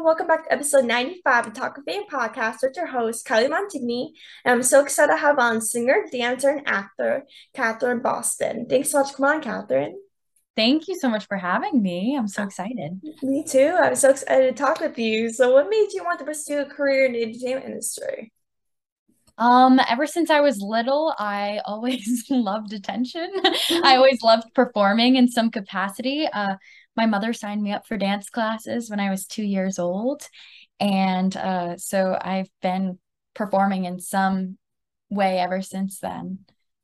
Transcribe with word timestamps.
Welcome 0.00 0.28
back 0.28 0.44
to 0.44 0.52
episode 0.52 0.84
95 0.84 1.48
of 1.48 1.52
Talk 1.54 1.76
of 1.76 1.84
Fame 1.84 2.04
podcast 2.10 2.58
with 2.62 2.76
your 2.76 2.86
host, 2.86 3.26
Kylie 3.26 3.50
Montigny. 3.50 4.10
And 4.44 4.54
I'm 4.54 4.62
so 4.62 4.80
excited 4.80 5.12
to 5.12 5.18
have 5.18 5.38
on 5.40 5.60
singer, 5.60 6.04
dancer, 6.12 6.50
and 6.50 6.68
actor, 6.68 7.24
Catherine 7.52 8.00
Boston. 8.00 8.66
Thanks 8.70 8.92
so 8.92 9.00
much. 9.00 9.14
Come 9.14 9.26
on, 9.26 9.42
Catherine. 9.42 9.98
Thank 10.56 10.86
you 10.86 10.96
so 10.98 11.08
much 11.08 11.26
for 11.26 11.36
having 11.36 11.82
me. 11.82 12.16
I'm 12.16 12.28
so 12.28 12.44
excited. 12.44 13.00
Me 13.22 13.42
too. 13.42 13.76
I'm 13.78 13.96
so 13.96 14.10
excited 14.10 14.56
to 14.56 14.62
talk 14.62 14.80
with 14.80 14.98
you. 14.98 15.30
So, 15.30 15.52
what 15.52 15.68
made 15.68 15.88
you 15.92 16.04
want 16.04 16.20
to 16.20 16.24
pursue 16.24 16.60
a 16.60 16.66
career 16.66 17.06
in 17.06 17.12
the 17.12 17.22
entertainment 17.24 17.66
industry? 17.66 18.32
Um, 19.36 19.80
ever 19.88 20.06
since 20.06 20.30
I 20.30 20.40
was 20.40 20.60
little, 20.60 21.14
I 21.18 21.60
always 21.66 22.24
loved 22.30 22.72
attention. 22.72 23.30
I 23.84 23.96
always 23.96 24.22
loved 24.22 24.54
performing 24.54 25.16
in 25.16 25.28
some 25.28 25.50
capacity. 25.50 26.26
Uh, 26.26 26.54
my 26.98 27.06
mother 27.06 27.32
signed 27.32 27.62
me 27.62 27.72
up 27.72 27.86
for 27.86 27.96
dance 27.96 28.28
classes 28.28 28.90
when 28.90 29.00
I 29.00 29.10
was 29.10 29.24
two 29.24 29.44
years 29.44 29.78
old. 29.78 30.28
And 30.80 31.34
uh, 31.36 31.76
so 31.78 32.18
I've 32.20 32.50
been 32.60 32.98
performing 33.34 33.86
in 33.86 34.00
some 34.00 34.58
way 35.08 35.38
ever 35.38 35.62
since 35.62 36.00
then. 36.00 36.40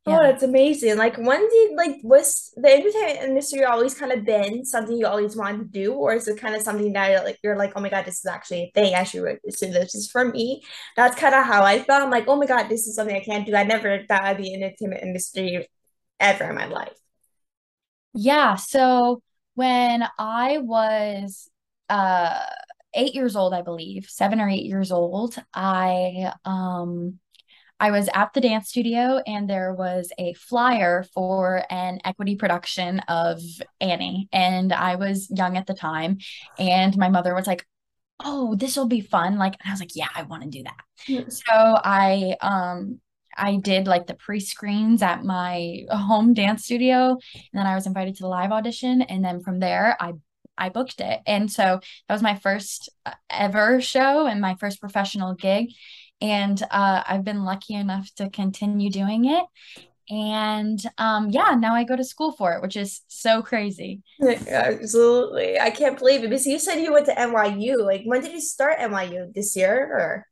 Oh, 0.06 0.20
Yeah. 0.20 0.20
that's 0.22 0.42
amazing. 0.42 0.98
Like, 0.98 1.16
when 1.16 1.48
did, 1.48 1.77
like, 1.77 1.96
was 2.02 2.52
the 2.56 2.69
entertainment 2.69 3.20
industry 3.27 3.64
always 3.64 3.95
kind 3.95 4.12
of 4.12 4.24
been 4.27 4.62
something 4.66 4.96
you 4.98 5.06
always 5.06 5.34
wanted 5.34 5.72
to 5.72 5.80
do? 5.80 5.95
Or 5.95 6.12
is 6.14 6.28
it 6.28 6.38
kind 6.38 6.55
of 6.55 6.60
something 6.60 6.92
that, 6.92 7.24
like, 7.24 7.38
you're 7.42 7.56
like, 7.56 7.72
oh 7.74 7.80
my 7.80 7.88
God, 7.88 8.05
this 8.05 8.19
is 8.19 8.27
actually 8.27 8.64
a 8.64 8.72
thing. 8.74 8.94
I 8.94 9.05
should 9.05 9.24
this. 9.44 9.60
This 9.60 9.94
is 9.94 10.10
for 10.10 10.24
me. 10.27 10.62
That's 10.96 11.19
kind 11.19 11.34
of 11.34 11.46
how 11.46 11.62
I 11.64 11.83
felt. 11.83 12.02
I'm 12.02 12.10
like, 12.10 12.28
oh 12.28 12.36
my 12.36 12.46
God, 12.46 12.69
this 12.69 12.86
is 12.86 12.96
something 12.96 13.16
I 13.16 13.20
can't 13.24 13.46
do. 13.46 13.56
I 13.56 13.64
never 13.64 14.05
thought 14.06 14.24
I'd 14.24 14.36
be 14.36 14.52
in 14.52 14.60
the 14.60 14.66
entertainment 14.66 15.02
industry 15.02 15.66
ever 16.20 16.50
in 16.50 16.55
my 16.55 16.66
life. 16.66 16.98
Yeah. 18.14 18.56
So 18.56 19.22
when 19.54 20.04
I 20.18 20.58
was 20.58 21.48
uh 21.88 22.41
eight 22.94 23.14
years 23.14 23.36
old, 23.36 23.52
I 23.55 23.62
believe, 23.62 24.06
seven 24.08 24.41
or 24.41 24.48
eight 24.48 24.64
years 24.64 24.92
old, 24.92 25.36
I 25.52 26.33
um 26.44 27.19
I 27.80 27.91
was 27.91 28.08
at 28.14 28.33
the 28.33 28.41
dance 28.41 28.69
studio 28.69 29.20
and 29.27 29.48
there 29.50 29.74
was 29.74 30.12
a 30.19 30.33
flyer 30.34 31.05
for 31.12 31.64
an 31.70 32.00
equity 32.05 32.36
production 32.36 33.00
of 33.00 33.41
Annie. 33.80 34.28
And 34.33 34.72
I 34.72 34.94
was 34.96 35.28
young 35.30 35.56
at 35.56 35.66
the 35.66 35.74
time. 35.74 36.18
And 36.58 36.96
my 36.96 37.08
mother 37.08 37.34
was 37.34 37.46
like, 37.46 37.66
Oh, 38.20 38.55
this 38.55 38.77
will 38.77 38.86
be 38.86 39.00
fun. 39.00 39.39
Like, 39.39 39.55
and 39.61 39.68
I 39.68 39.72
was 39.72 39.80
like, 39.80 39.96
Yeah, 39.96 40.08
I 40.14 40.22
want 40.22 40.44
to 40.44 40.48
do 40.48 40.62
that. 40.64 40.80
So 41.28 41.52
I 41.52 42.36
um 42.41 43.00
I 43.36 43.56
did 43.56 43.86
like 43.86 44.06
the 44.06 44.14
pre-screens 44.14 45.02
at 45.02 45.24
my 45.24 45.82
home 45.90 46.34
dance 46.34 46.64
studio, 46.64 47.10
and 47.10 47.18
then 47.52 47.66
I 47.66 47.74
was 47.74 47.86
invited 47.86 48.16
to 48.16 48.22
the 48.22 48.28
live 48.28 48.52
audition, 48.52 49.02
and 49.02 49.24
then 49.24 49.40
from 49.42 49.60
there 49.60 49.96
I 50.00 50.14
I 50.56 50.68
booked 50.68 51.00
it. 51.00 51.20
And 51.27 51.50
so 51.50 51.80
that 52.08 52.14
was 52.14 52.22
my 52.22 52.36
first 52.36 52.88
uh, 53.05 53.12
ever 53.30 53.80
show 53.80 54.27
and 54.27 54.40
my 54.40 54.55
first 54.56 54.80
professional 54.80 55.34
gig. 55.34 55.70
And 56.20 56.62
uh, 56.70 57.02
I've 57.06 57.24
been 57.24 57.44
lucky 57.44 57.74
enough 57.74 58.08
to 58.16 58.30
continue 58.30 58.90
doing 58.90 59.24
it. 59.24 59.44
And 60.10 60.80
um, 60.98 61.30
yeah, 61.30 61.56
now 61.58 61.74
I 61.74 61.84
go 61.84 61.96
to 61.96 62.05
school 62.05 62.32
for 62.32 62.52
it, 62.52 62.62
which 62.62 62.77
is 62.77 63.00
so 63.08 63.42
crazy. 63.42 64.02
Absolutely. 64.22 65.58
I 65.58 65.70
can't 65.70 65.98
believe 65.98 66.20
it 66.20 66.30
because 66.30 66.46
you 66.46 66.58
said 66.58 66.77
you 66.77 66.92
went 66.92 67.06
to 67.06 67.14
NYU. 67.14 67.84
Like, 67.84 68.02
when 68.05 68.20
did 68.20 68.32
you 68.32 68.40
start 68.40 68.78
NYU 68.78 69.32
this 69.32 69.56
year? 69.56 69.74
Or 69.74 70.27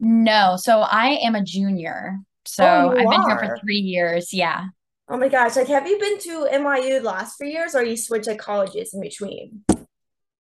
No, 0.00 0.56
so 0.58 0.80
I 0.80 1.18
am 1.22 1.34
a 1.34 1.44
junior. 1.44 2.18
So 2.48 2.64
oh, 2.66 2.94
I've 2.98 3.10
been 3.10 3.22
here 3.22 3.38
for 3.38 3.48
three 3.60 3.78
years. 3.78 4.32
Yeah. 4.32 4.66
Oh 5.08 5.16
my 5.18 5.28
gosh, 5.28 5.56
like 5.56 5.68
have 5.68 5.86
you 5.86 5.98
been 5.98 6.18
to 6.20 6.46
NYU 6.50 7.00
the 7.00 7.06
last 7.06 7.36
three 7.38 7.52
years 7.52 7.74
or 7.74 7.82
you 7.84 7.96
switched 7.96 8.26
like 8.26 8.38
colleges 8.38 8.92
in 8.94 9.00
between? 9.00 9.64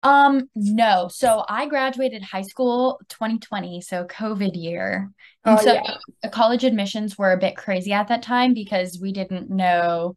Um, 0.02 0.48
no. 0.54 1.08
So 1.08 1.44
I 1.48 1.66
graduated 1.66 2.22
high 2.22 2.42
school 2.42 3.00
2020, 3.08 3.80
so 3.80 4.04
COVID 4.04 4.52
year. 4.54 5.10
And 5.44 5.58
Oh 5.58 5.60
so 5.60 5.74
yeah. 5.74 5.96
the 6.22 6.28
college 6.28 6.64
admissions 6.64 7.18
were 7.18 7.32
a 7.32 7.38
bit 7.38 7.56
crazy 7.56 7.92
at 7.92 8.08
that 8.08 8.22
time 8.22 8.54
because 8.54 8.98
we 9.00 9.12
didn't 9.12 9.50
know 9.50 10.14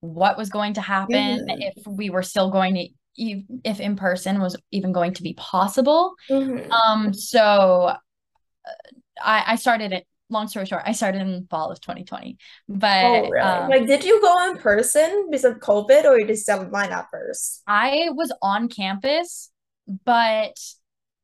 what 0.00 0.38
was 0.38 0.50
going 0.50 0.74
to 0.74 0.82
happen, 0.82 1.38
hmm 1.40 1.60
if 1.60 1.74
we 1.86 2.10
were 2.10 2.22
still 2.22 2.50
going 2.50 2.74
to 2.76 2.88
if 3.64 3.80
in 3.80 3.96
person 3.96 4.40
was 4.40 4.56
even 4.72 4.92
going 4.92 5.14
to 5.14 5.22
be 5.22 5.34
possible. 5.34 6.14
hmm 6.28 6.78
Um, 6.88 7.14
so 7.14 7.94
I 9.22 9.44
I 9.52 9.56
started 9.56 9.92
it, 9.92 10.06
long 10.30 10.48
story 10.48 10.66
short, 10.66 10.82
I 10.86 10.92
started 10.92 11.22
in 11.22 11.46
fall 11.50 11.70
of 11.70 11.80
2020. 11.80 12.38
Oh 13.00 13.24
But 13.24 13.30
really? 13.30 13.60
um 13.66 13.68
Like 13.68 13.86
did 13.86 14.04
you 14.04 14.20
go 14.20 14.50
in 14.50 14.58
person 14.58 15.28
because 15.30 15.44
of 15.44 15.58
COVID 15.60 16.04
or 16.04 16.18
you 16.18 16.26
just 16.26 16.46
did 16.46 16.58
online 16.58 16.90
at 16.92 17.08
first? 17.10 17.64
I 17.66 18.08
was 18.12 18.32
on 18.42 18.68
campus, 18.68 19.50
but 20.04 20.58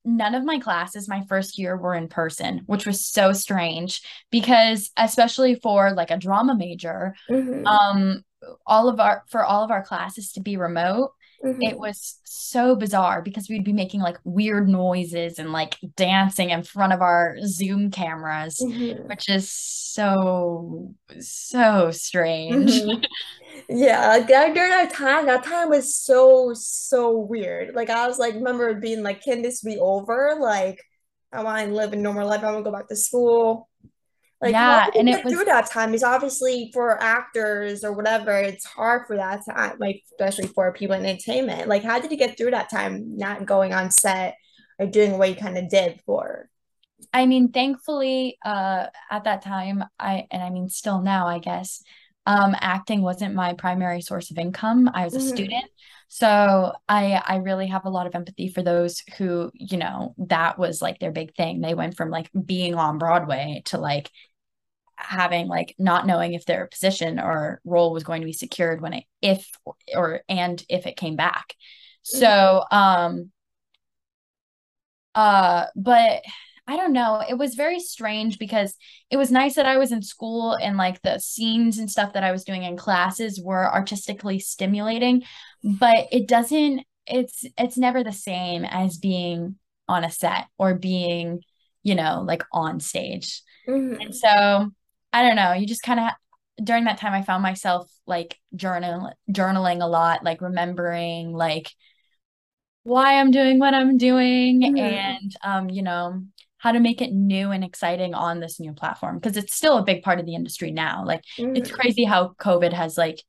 none 0.04 0.34
of 0.34 0.44
my 0.44 0.58
classes 0.58 1.08
my 1.08 1.22
first 1.28 1.58
year 1.58 1.76
were 1.76 1.94
in 1.94 2.08
person, 2.08 2.62
which 2.66 2.86
was 2.86 3.04
so 3.04 3.32
strange 3.32 4.02
because 4.30 4.90
especially 4.96 5.54
for 5.54 5.92
like 5.92 6.10
a 6.10 6.18
drama 6.18 6.54
major, 6.56 7.14
hmm 7.28 7.64
um 7.64 8.22
all 8.66 8.88
of 8.88 9.00
our 9.00 9.24
for 9.28 9.42
all 9.44 9.64
of 9.64 9.70
our 9.70 9.82
classes 9.82 10.32
to 10.32 10.40
be 10.40 10.56
remote, 10.58 11.12
it 11.60 11.76
hmm 11.76 11.80
was 11.80 12.20
so 12.24 12.76
bizarre 12.76 13.22
because 13.22 13.48
we'd 13.48 13.64
be 13.64 13.72
making 13.72 14.00
like 14.00 14.18
weird 14.24 14.68
noises 14.68 15.38
and 15.38 15.52
like 15.52 15.76
dancing 15.96 16.50
in 16.50 16.62
front 16.62 16.92
of 16.92 17.00
our 17.02 17.36
Zoom 17.46 17.90
cameras, 17.90 18.64
hmm 18.64 19.08
which 19.08 19.28
is 19.28 19.50
so 19.50 20.94
so 21.20 21.90
strange. 21.90 22.84
hmm 22.84 23.02
Yeah, 23.68 24.20
during 24.26 24.54
that 24.54 24.92
time, 24.92 25.26
that 25.26 25.44
time 25.44 25.70
was 25.70 25.96
so 25.96 26.52
so 26.54 27.18
weird. 27.18 27.74
Like 27.74 27.90
I 27.90 28.08
was 28.08 28.18
like 28.18 28.34
remember 28.34 28.74
being 28.74 29.02
like, 29.02 29.22
can 29.22 29.42
this 29.42 29.62
be 29.62 29.78
over? 29.78 30.36
Like 30.40 30.80
I 31.32 31.42
want 31.44 31.68
to 31.68 31.74
live 31.74 31.92
a 31.92 31.96
normal 31.96 32.28
life. 32.28 32.42
I 32.42 32.52
want 32.52 32.64
to 32.66 32.70
go 32.70 32.76
back 32.76 32.88
to 32.88 32.96
school. 32.96 33.68
Like, 34.40 34.52
Yeah, 34.52 34.86
and 34.94 35.08
it 35.08 35.22
get 35.22 35.28
through 35.28 35.38
was 35.38 35.46
that 35.46 35.70
time? 35.70 35.90
Because 35.90 36.02
obviously, 36.02 36.70
for 36.74 37.02
actors 37.02 37.82
or 37.84 37.92
whatever, 37.92 38.32
it's 38.32 38.64
hard 38.64 39.06
for 39.06 39.16
that 39.16 39.40
time, 39.48 39.76
like, 39.78 40.02
especially 40.12 40.48
for 40.48 40.72
people 40.72 40.96
in 40.96 41.06
entertainment. 41.06 41.68
Like, 41.68 41.82
how 41.82 41.98
did 41.98 42.10
you 42.10 42.18
get 42.18 42.36
through 42.36 42.50
that 42.50 42.70
time 42.70 43.16
not 43.16 43.46
going 43.46 43.72
on 43.72 43.90
set 43.90 44.36
or 44.78 44.86
doing 44.86 45.18
what 45.18 45.30
you 45.30 45.36
kind 45.36 45.56
of 45.56 45.68
did 45.68 46.00
for? 46.04 46.50
I 47.12 47.26
mean, 47.26 47.52
thankfully, 47.52 48.38
uh, 48.44 48.86
at 49.10 49.24
that 49.24 49.42
time, 49.42 49.84
I, 49.98 50.26
and 50.30 50.42
I 50.42 50.50
mean, 50.50 50.68
still 50.68 51.00
now, 51.00 51.26
I 51.26 51.38
guess, 51.38 51.82
um, 52.26 52.56
acting 52.60 53.02
wasn't 53.02 53.34
my 53.34 53.54
primary 53.54 54.00
source 54.00 54.30
of 54.30 54.38
income. 54.38 54.90
I 54.94 55.04
was 55.04 55.16
a 55.16 55.20
hmm 55.20 55.20
student. 55.20 55.64
So 56.08 56.72
I, 56.88 57.22
I 57.26 57.36
really 57.36 57.66
have 57.68 57.84
a 57.84 57.90
lot 57.90 58.06
of 58.06 58.14
empathy 58.14 58.48
for 58.48 58.62
those 58.62 59.02
who, 59.18 59.50
you 59.54 59.76
know, 59.78 60.14
that 60.28 60.58
was 60.58 60.80
like 60.80 61.00
their 61.00 61.12
big 61.12 61.34
thing. 61.34 61.60
They 61.60 61.74
went 61.74 61.96
from 61.96 62.10
like 62.10 62.30
being 62.46 62.74
on 62.76 62.98
Broadway 62.98 63.62
to 63.66 63.78
like 63.78 64.10
having 64.96 65.48
like 65.48 65.74
not 65.78 66.06
knowing 66.06 66.34
if 66.34 66.46
their 66.46 66.66
position 66.66 67.20
or 67.20 67.60
role 67.64 67.92
was 67.92 68.04
going 68.04 68.22
to 68.22 68.26
be 68.26 68.32
secured 68.32 68.80
when 68.80 68.94
it, 68.94 69.04
if, 69.22 69.50
or, 69.96 70.22
and 70.28 70.62
if 70.68 70.86
it 70.86 70.96
came 70.96 71.16
back. 71.16 71.54
So, 72.02 72.64
um, 72.70 73.30
uh, 75.14 75.66
but 75.76 76.22
I 76.66 76.76
don't 76.78 76.94
know. 76.94 77.22
It 77.28 77.34
was 77.36 77.54
very 77.56 77.78
strange 77.78 78.38
because 78.38 78.74
it 79.10 79.18
was 79.18 79.30
nice 79.30 79.54
that 79.56 79.66
I 79.66 79.76
was 79.76 79.92
in 79.92 80.00
school 80.02 80.54
and 80.54 80.78
like 80.78 81.02
the 81.02 81.18
scenes 81.18 81.78
and 81.78 81.90
stuff 81.90 82.14
that 82.14 82.24
I 82.24 82.32
was 82.32 82.44
doing 82.44 82.62
in 82.62 82.76
classes 82.76 83.40
were 83.42 83.70
artistically 83.72 84.38
stimulating, 84.38 85.24
but 85.62 86.08
it 86.10 86.26
doesn't 86.26 86.82
it's 87.06 87.44
it's 87.58 87.76
never 87.76 88.02
the 88.02 88.12
same 88.12 88.64
as 88.64 88.96
being 88.96 89.56
on 89.88 90.04
a 90.04 90.10
set 90.10 90.46
or 90.56 90.74
being, 90.74 91.42
you 91.82 91.94
know, 91.94 92.22
like 92.26 92.42
on 92.50 92.80
stage. 92.80 93.42
And 94.00 94.14
hmm 94.14 94.16
so 94.16 94.72
I 95.12 95.22
don't 95.22 95.36
know, 95.36 95.52
you 95.52 95.66
just 95.66 95.82
kind 95.82 96.00
of 96.00 96.10
during 96.64 96.84
that 96.84 96.98
time 96.98 97.12
I 97.14 97.22
found 97.22 97.42
myself 97.42 97.90
like 98.06 98.38
journal 98.56 99.12
journaling 99.30 99.82
a 99.82 99.86
lot, 99.88 100.24
like 100.24 100.40
remembering 100.42 101.32
like 101.32 101.72
why 102.82 103.18
I'm 103.20 103.30
doing 103.30 103.58
what 103.58 103.74
I'm 103.74 103.96
doing 103.96 104.64
hmm 104.64 104.76
and 104.76 105.34
um, 105.42 105.70
you 105.70 105.82
know, 105.82 106.22
how 106.64 106.72
to 106.72 106.80
make 106.80 107.02
it 107.02 107.12
new 107.12 107.50
and 107.50 107.62
exciting 107.62 108.14
on 108.14 108.40
this 108.40 108.58
new 108.58 108.72
platform 108.72 109.18
because 109.18 109.36
it's 109.36 109.54
still 109.54 109.76
a 109.76 109.84
big 109.84 110.02
part 110.02 110.18
of 110.18 110.24
the 110.24 110.34
industry 110.34 110.70
now. 110.70 111.04
Like 111.04 111.22
it's 111.52 111.70
hmm 111.70 111.70
crazy 111.70 112.04
how 112.04 112.30
COVID 112.40 112.72
has 112.72 112.96
like 112.96 113.22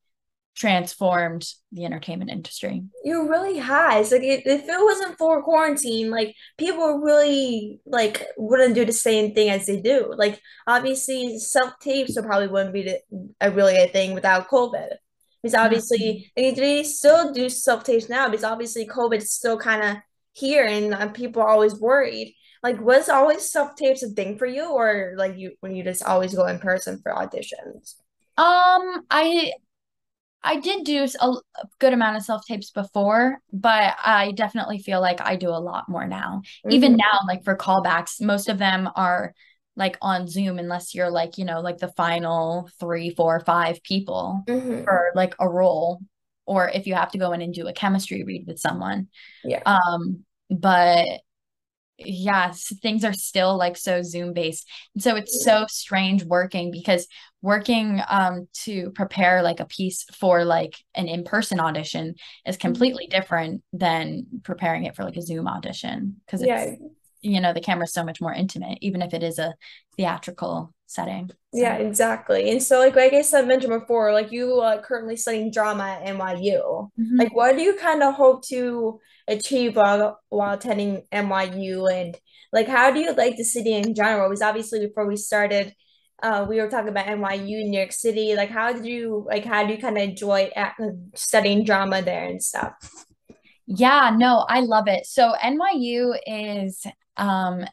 transformed 0.55 1.45
the 1.73 1.83
entertainment 1.83 2.31
industry. 2.31 2.85
You 3.03 3.29
really 3.29 3.57
has. 3.59 4.11
Like, 4.11 4.23
it, 4.23 4.47
if 4.47 4.63
it 4.67 4.83
wasn't 4.83 5.17
for 5.17 5.43
quarantine, 5.43 6.09
like, 6.09 6.33
people 6.57 6.99
really, 6.99 7.79
like, 7.85 8.25
wouldn't 8.35 8.73
do 8.73 8.83
the 8.83 8.91
same 8.93 9.35
thing 9.35 9.49
as 9.49 9.67
they 9.67 9.79
do. 9.79 10.11
Like, 10.17 10.41
obviously, 10.65 11.37
self-tapes 11.37 12.19
probably 12.19 12.47
wouldn't 12.47 12.73
be 12.73 12.83
the, 12.83 12.99
a 13.39 13.51
really 13.51 13.77
a 13.77 13.87
thing 13.87 14.15
without 14.15 14.49
COVID. 14.49 14.89
Because 15.43 15.53
obviously, 15.53 16.31
they, 16.35 16.51
they 16.51 16.83
still 16.83 17.31
do 17.31 17.47
self-tapes 17.47 18.09
now 18.09 18.27
because 18.27 18.43
obviously 18.43 18.87
COVID 18.87 19.17
is 19.17 19.31
still 19.31 19.59
kind 19.59 19.83
of 19.83 19.97
here 20.33 20.65
and 20.65 20.91
uh, 20.95 21.09
people 21.09 21.43
are 21.43 21.49
always 21.49 21.79
worried. 21.79 22.35
Like, 22.65 22.81
was 22.81 23.09
always 23.09 23.47
self-tapes 23.51 24.01
a 24.01 24.09
thing 24.09 24.39
for 24.39 24.47
you 24.47 24.71
or 24.71 25.13
like 25.17 25.37
you 25.37 25.51
when 25.59 25.75
you 25.75 25.83
just 25.83 26.01
always 26.01 26.33
go 26.33 26.47
in 26.47 26.57
person 26.57 26.99
for 27.03 27.11
auditions? 27.11 27.93
Um, 28.39 29.05
I 29.11 29.51
I 30.41 30.55
did 30.55 30.83
do 30.83 31.05
a, 31.21 31.27
a 31.27 31.67
good 31.77 31.93
amount 31.93 32.17
of 32.17 32.23
self 32.23 32.43
tapes 32.47 32.71
before, 32.71 33.37
but 33.53 33.95
I 34.03 34.31
definitely 34.31 34.79
feel 34.79 34.99
like 34.99 35.21
I 35.21 35.35
do 35.35 35.49
a 35.49 35.61
lot 35.61 35.87
more 35.87 36.07
now. 36.07 36.41
Mm-hmm. 36.65 36.71
Even 36.71 36.95
now, 36.95 37.19
like 37.27 37.43
for 37.43 37.55
callbacks, 37.55 38.19
most 38.19 38.49
of 38.49 38.57
them 38.57 38.89
are 38.95 39.35
like 39.75 39.99
on 40.01 40.27
Zoom, 40.27 40.57
unless 40.57 40.95
you're 40.95 41.11
like, 41.11 41.37
you 41.37 41.45
know, 41.45 41.61
like 41.61 41.77
the 41.77 41.93
final 41.95 42.67
three, 42.79 43.11
four, 43.11 43.41
five 43.41 43.83
people 43.83 44.41
mm-hmm. 44.47 44.85
for 44.85 45.11
like 45.13 45.35
a 45.39 45.47
role, 45.47 45.99
or 46.47 46.67
if 46.67 46.87
you 46.87 46.95
have 46.95 47.11
to 47.11 47.19
go 47.19 47.31
in 47.31 47.43
and 47.43 47.53
do 47.53 47.67
a 47.67 47.73
chemistry 47.73 48.23
read 48.23 48.47
with 48.47 48.57
someone. 48.57 49.09
Yeah. 49.43 49.61
Um, 49.67 50.25
but 50.49 51.05
yes 51.97 52.73
things 52.81 53.05
are 53.05 53.13
still 53.13 53.57
like 53.57 53.77
so 53.77 54.01
zoom 54.01 54.33
based 54.33 54.69
and 54.93 55.01
so 55.01 55.15
it's 55.15 55.43
so 55.43 55.65
strange 55.69 56.23
working 56.25 56.69
because 56.69 57.07
working 57.41 58.01
um 58.09 58.47
to 58.53 58.91
prepare 58.91 59.41
like 59.41 59.61
a 59.61 59.65
piece 59.65 60.03
for 60.13 60.43
like 60.43 60.75
an 60.93 61.07
in-person 61.07 61.59
audition 61.59 62.13
is 62.45 62.55
mm-hmm. 62.55 62.67
completely 62.67 63.07
different 63.07 63.63
than 63.71 64.25
preparing 64.43 64.83
it 64.83 64.95
for 64.95 65.03
like 65.03 65.15
a 65.15 65.21
zoom 65.21 65.47
audition 65.47 66.17
because 66.25 66.41
it's 66.41 66.49
yeah. 66.49 66.75
you 67.21 67.39
know 67.39 67.53
the 67.53 67.61
camera's 67.61 67.93
so 67.93 68.03
much 68.03 68.19
more 68.19 68.33
intimate 68.33 68.77
even 68.81 69.01
if 69.01 69.13
it 69.13 69.23
is 69.23 69.39
a 69.39 69.53
theatrical 69.95 70.73
setting 70.87 71.29
so. 71.29 71.35
yeah 71.61 71.75
exactly 71.75 72.49
and 72.51 72.61
so 72.61 72.79
like 72.79 72.95
like 72.95 73.13
i 73.13 73.21
said 73.21 73.43
I 73.43 73.47
mentioned 73.47 73.79
before 73.79 74.13
like 74.13 74.31
you 74.31 74.59
are 74.61 74.79
currently 74.79 75.15
studying 75.15 75.51
drama 75.51 75.83
at 75.83 76.15
nyu 76.15 76.89
mm-hmm. 76.99 77.17
like 77.17 77.35
what 77.35 77.55
do 77.55 77.61
you 77.61 77.75
kind 77.75 78.03
of 78.03 78.13
hope 78.13 78.45
to 78.47 78.99
achieve 79.27 79.75
while 79.75 80.19
while 80.29 80.53
attending 80.53 81.03
NYU 81.11 81.91
and 81.91 82.17
like 82.53 82.67
how 82.67 82.91
do 82.91 82.99
you 82.99 83.13
like 83.13 83.37
the 83.37 83.43
city 83.43 83.73
in 83.73 83.95
general? 83.95 84.29
Because 84.29 84.41
obviously 84.41 84.85
before 84.85 85.07
we 85.07 85.17
started, 85.17 85.73
uh, 86.21 86.45
we 86.47 86.61
were 86.61 86.69
talking 86.69 86.89
about 86.89 87.07
NYU, 87.07 87.67
New 87.67 87.77
York 87.77 87.91
City. 87.91 88.35
Like 88.35 88.49
how 88.49 88.73
did 88.73 88.85
you 88.85 89.25
like 89.27 89.45
how 89.45 89.65
do 89.65 89.73
you 89.73 89.79
kind 89.79 89.97
of 89.97 90.03
enjoy 90.03 90.51
studying 91.15 91.63
drama 91.63 92.01
there 92.01 92.25
and 92.25 92.41
stuff? 92.41 92.73
Yeah, 93.67 94.15
no, 94.15 94.45
I 94.47 94.59
love 94.59 94.87
it. 94.87 95.05
So 95.05 95.33
NYU 95.41 96.17
is 96.27 96.85
um 97.17 97.65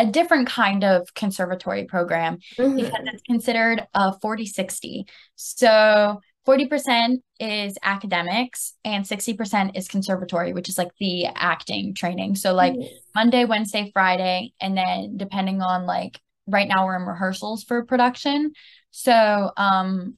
a 0.00 0.06
different 0.06 0.48
kind 0.48 0.82
of 0.82 1.12
conservatory 1.14 1.84
program 1.84 2.38
mm-hmm. 2.56 2.74
because 2.74 3.02
it's 3.04 3.22
considered 3.24 3.86
a 3.92 4.18
40 4.18 4.46
60. 4.46 5.04
So 5.36 6.20
40% 6.48 7.18
is 7.38 7.76
academics 7.82 8.74
and 8.82 9.04
60% 9.04 9.76
is 9.76 9.88
conservatory, 9.88 10.54
which 10.54 10.70
is 10.70 10.78
like 10.78 10.90
the 10.98 11.26
acting 11.26 11.94
training. 11.94 12.36
So 12.36 12.54
like 12.54 12.72
mm-hmm. 12.72 12.94
Monday, 13.14 13.44
Wednesday, 13.44 13.90
Friday, 13.92 14.54
and 14.58 14.74
then 14.74 15.18
depending 15.18 15.60
on 15.60 15.84
like 15.84 16.18
right 16.46 16.66
now 16.66 16.86
we're 16.86 16.96
in 16.96 17.02
rehearsals 17.02 17.62
for 17.62 17.84
production. 17.84 18.52
So 18.90 19.52
um 19.58 20.16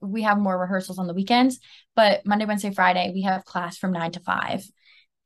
we 0.00 0.22
have 0.22 0.38
more 0.38 0.58
rehearsals 0.58 0.98
on 1.00 1.08
the 1.08 1.14
weekends, 1.14 1.58
but 1.96 2.24
Monday, 2.24 2.46
Wednesday, 2.46 2.72
Friday, 2.72 3.10
we 3.12 3.22
have 3.22 3.44
class 3.44 3.76
from 3.76 3.92
nine 3.92 4.12
to 4.12 4.20
five. 4.20 4.64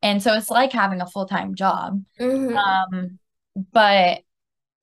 And 0.03 0.23
so 0.23 0.35
it's 0.35 0.51
like 0.51 0.73
having 0.73 1.01
a 1.01 1.07
full-time 1.07 1.55
job. 1.55 2.03
Mm-hmm. 2.19 2.57
Um, 2.57 3.19
but 3.73 4.21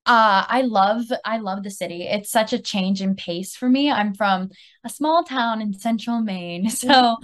uh 0.05 0.43
i 0.47 0.61
love 0.61 1.03
i 1.25 1.37
love 1.37 1.63
the 1.63 1.69
city 1.69 2.03
it's 2.03 2.31
such 2.31 2.53
a 2.53 2.59
change 2.59 3.01
in 3.01 3.15
pace 3.15 3.55
for 3.55 3.69
me 3.69 3.91
i'm 3.91 4.13
from 4.13 4.49
a 4.83 4.89
small 4.89 5.23
town 5.23 5.61
in 5.61 5.73
central 5.73 6.21
maine 6.21 6.69
so 6.69 7.17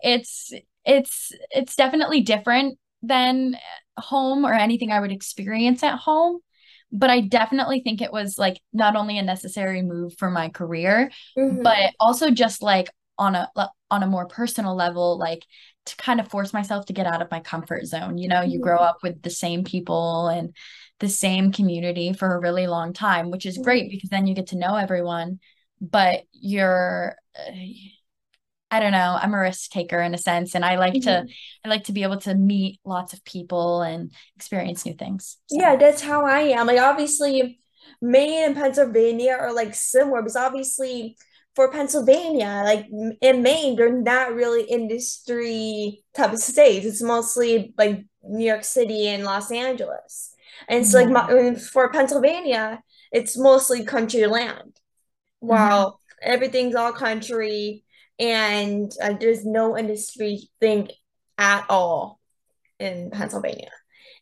it's 0.00 0.52
it's 0.84 1.32
it's 1.50 1.76
definitely 1.76 2.20
different 2.20 2.78
than 3.02 3.56
home 3.98 4.46
or 4.46 4.54
anything 4.54 4.90
i 4.90 5.00
would 5.00 5.12
experience 5.12 5.82
at 5.82 5.98
home 5.98 6.40
but 6.90 7.10
i 7.10 7.20
definitely 7.20 7.80
think 7.80 8.00
it 8.00 8.12
was 8.12 8.38
like 8.38 8.60
not 8.72 8.96
only 8.96 9.18
a 9.18 9.22
necessary 9.22 9.82
move 9.82 10.14
for 10.16 10.30
my 10.30 10.48
career 10.48 11.10
mm-hmm. 11.36 11.62
but 11.62 11.92
also 12.00 12.30
just 12.30 12.62
like 12.62 12.88
on 13.18 13.34
a 13.34 13.50
on 13.90 14.02
a 14.02 14.06
more 14.06 14.26
personal 14.26 14.74
level 14.74 15.18
like 15.18 15.44
to 15.84 15.96
kind 15.96 16.18
of 16.18 16.28
force 16.28 16.52
myself 16.52 16.86
to 16.86 16.92
get 16.92 17.06
out 17.06 17.20
of 17.20 17.30
my 17.30 17.40
comfort 17.40 17.84
zone 17.84 18.16
you 18.16 18.28
know 18.28 18.40
you 18.40 18.54
mm-hmm. 18.54 18.62
grow 18.62 18.78
up 18.78 18.98
with 19.02 19.20
the 19.22 19.30
same 19.30 19.64
people 19.64 20.28
and 20.28 20.54
the 21.02 21.08
same 21.08 21.52
community 21.52 22.14
for 22.14 22.34
a 22.34 22.40
really 22.40 22.66
long 22.66 22.94
time, 22.94 23.30
which 23.30 23.44
is 23.44 23.58
great 23.58 23.90
because 23.90 24.08
then 24.08 24.26
you 24.26 24.34
get 24.34 24.46
to 24.46 24.56
know 24.56 24.76
everyone, 24.76 25.40
but 25.80 26.22
you're 26.32 27.16
I 28.70 28.80
don't 28.80 28.92
know, 28.92 29.18
I'm 29.20 29.34
a 29.34 29.38
risk 29.38 29.70
taker 29.70 30.00
in 30.00 30.14
a 30.14 30.18
sense 30.18 30.54
and 30.54 30.64
I 30.64 30.76
like 30.76 30.94
mm-hmm. 30.94 31.26
to 31.26 31.32
I 31.64 31.68
like 31.68 31.84
to 31.84 31.92
be 31.92 32.04
able 32.04 32.20
to 32.20 32.34
meet 32.34 32.80
lots 32.86 33.12
of 33.12 33.22
people 33.24 33.82
and 33.82 34.10
experience 34.36 34.86
new 34.86 34.94
things. 34.94 35.36
So. 35.48 35.58
Yeah, 35.60 35.76
that's 35.76 36.00
how 36.00 36.24
I 36.24 36.40
am. 36.40 36.66
Like 36.66 36.80
obviously 36.80 37.60
Maine 38.00 38.44
and 38.44 38.56
Pennsylvania 38.56 39.36
are 39.38 39.52
like 39.52 39.74
similar 39.74 40.22
because 40.22 40.36
obviously 40.36 41.16
for 41.54 41.70
Pennsylvania, 41.70 42.62
like 42.64 42.86
in 43.20 43.42
Maine, 43.42 43.76
they're 43.76 43.92
not 43.92 44.32
really 44.32 44.64
industry 44.64 46.02
type 46.14 46.32
of 46.32 46.38
states. 46.38 46.86
It's 46.86 47.02
mostly 47.02 47.74
like 47.76 48.06
New 48.22 48.46
York 48.46 48.64
City 48.64 49.08
and 49.08 49.24
Los 49.24 49.50
Angeles. 49.50 50.31
And 50.68 50.86
so, 50.86 51.02
mm-hmm. 51.02 51.12
like, 51.12 51.28
my, 51.28 51.54
for 51.54 51.90
Pennsylvania, 51.90 52.82
it's 53.10 53.38
mostly 53.38 53.84
country 53.84 54.26
land, 54.26 54.78
while 55.40 55.92
mm-hmm. 55.92 56.32
everything's 56.32 56.74
all 56.74 56.92
country 56.92 57.84
and 58.18 58.92
uh, 59.02 59.14
there's 59.18 59.44
no 59.44 59.76
industry 59.76 60.48
thing 60.60 60.88
at 61.38 61.64
all 61.68 62.20
in 62.78 63.10
Pennsylvania. 63.10 63.70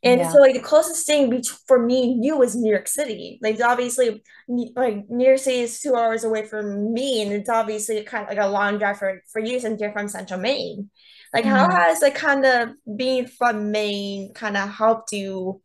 And 0.03 0.23
yeah. 0.23 0.33
so, 0.33 0.39
like, 0.39 0.55
the 0.55 0.61
closest 0.61 1.07
thing 1.07 1.43
for 1.67 1.79
me 1.79 2.13
and 2.13 2.25
you 2.25 2.39
was 2.39 2.57
New 2.57 2.71
York 2.71 2.89
City. 2.89 3.39
Like, 3.43 3.61
obviously, 3.61 4.23
like, 4.49 5.05
New 5.11 5.27
York 5.27 5.39
City 5.39 5.61
is 5.61 5.79
two 5.79 5.95
hours 5.95 6.25
away 6.25 6.47
from 6.47 6.95
me, 6.95 7.21
and 7.21 7.33
it's 7.33 7.51
obviously 7.51 8.03
kind 8.03 8.25
of 8.25 8.31
like 8.31 8.43
a 8.43 8.49
long 8.49 8.79
drive 8.79 8.99
for, 8.99 9.21
for 9.31 9.41
you 9.41 9.61
since 9.61 9.79
you're 9.79 9.93
from 9.93 10.09
Central 10.09 10.41
Maine. 10.41 10.89
Like, 11.35 11.45
mm-hmm. 11.45 11.55
how 11.55 11.71
has, 11.71 12.01
like, 12.01 12.15
kind 12.15 12.47
of 12.47 12.71
being 12.97 13.27
from 13.27 13.71
Maine 13.71 14.33
kind 14.33 14.57
of 14.57 14.71
helped 14.71 15.13
you 15.13 15.61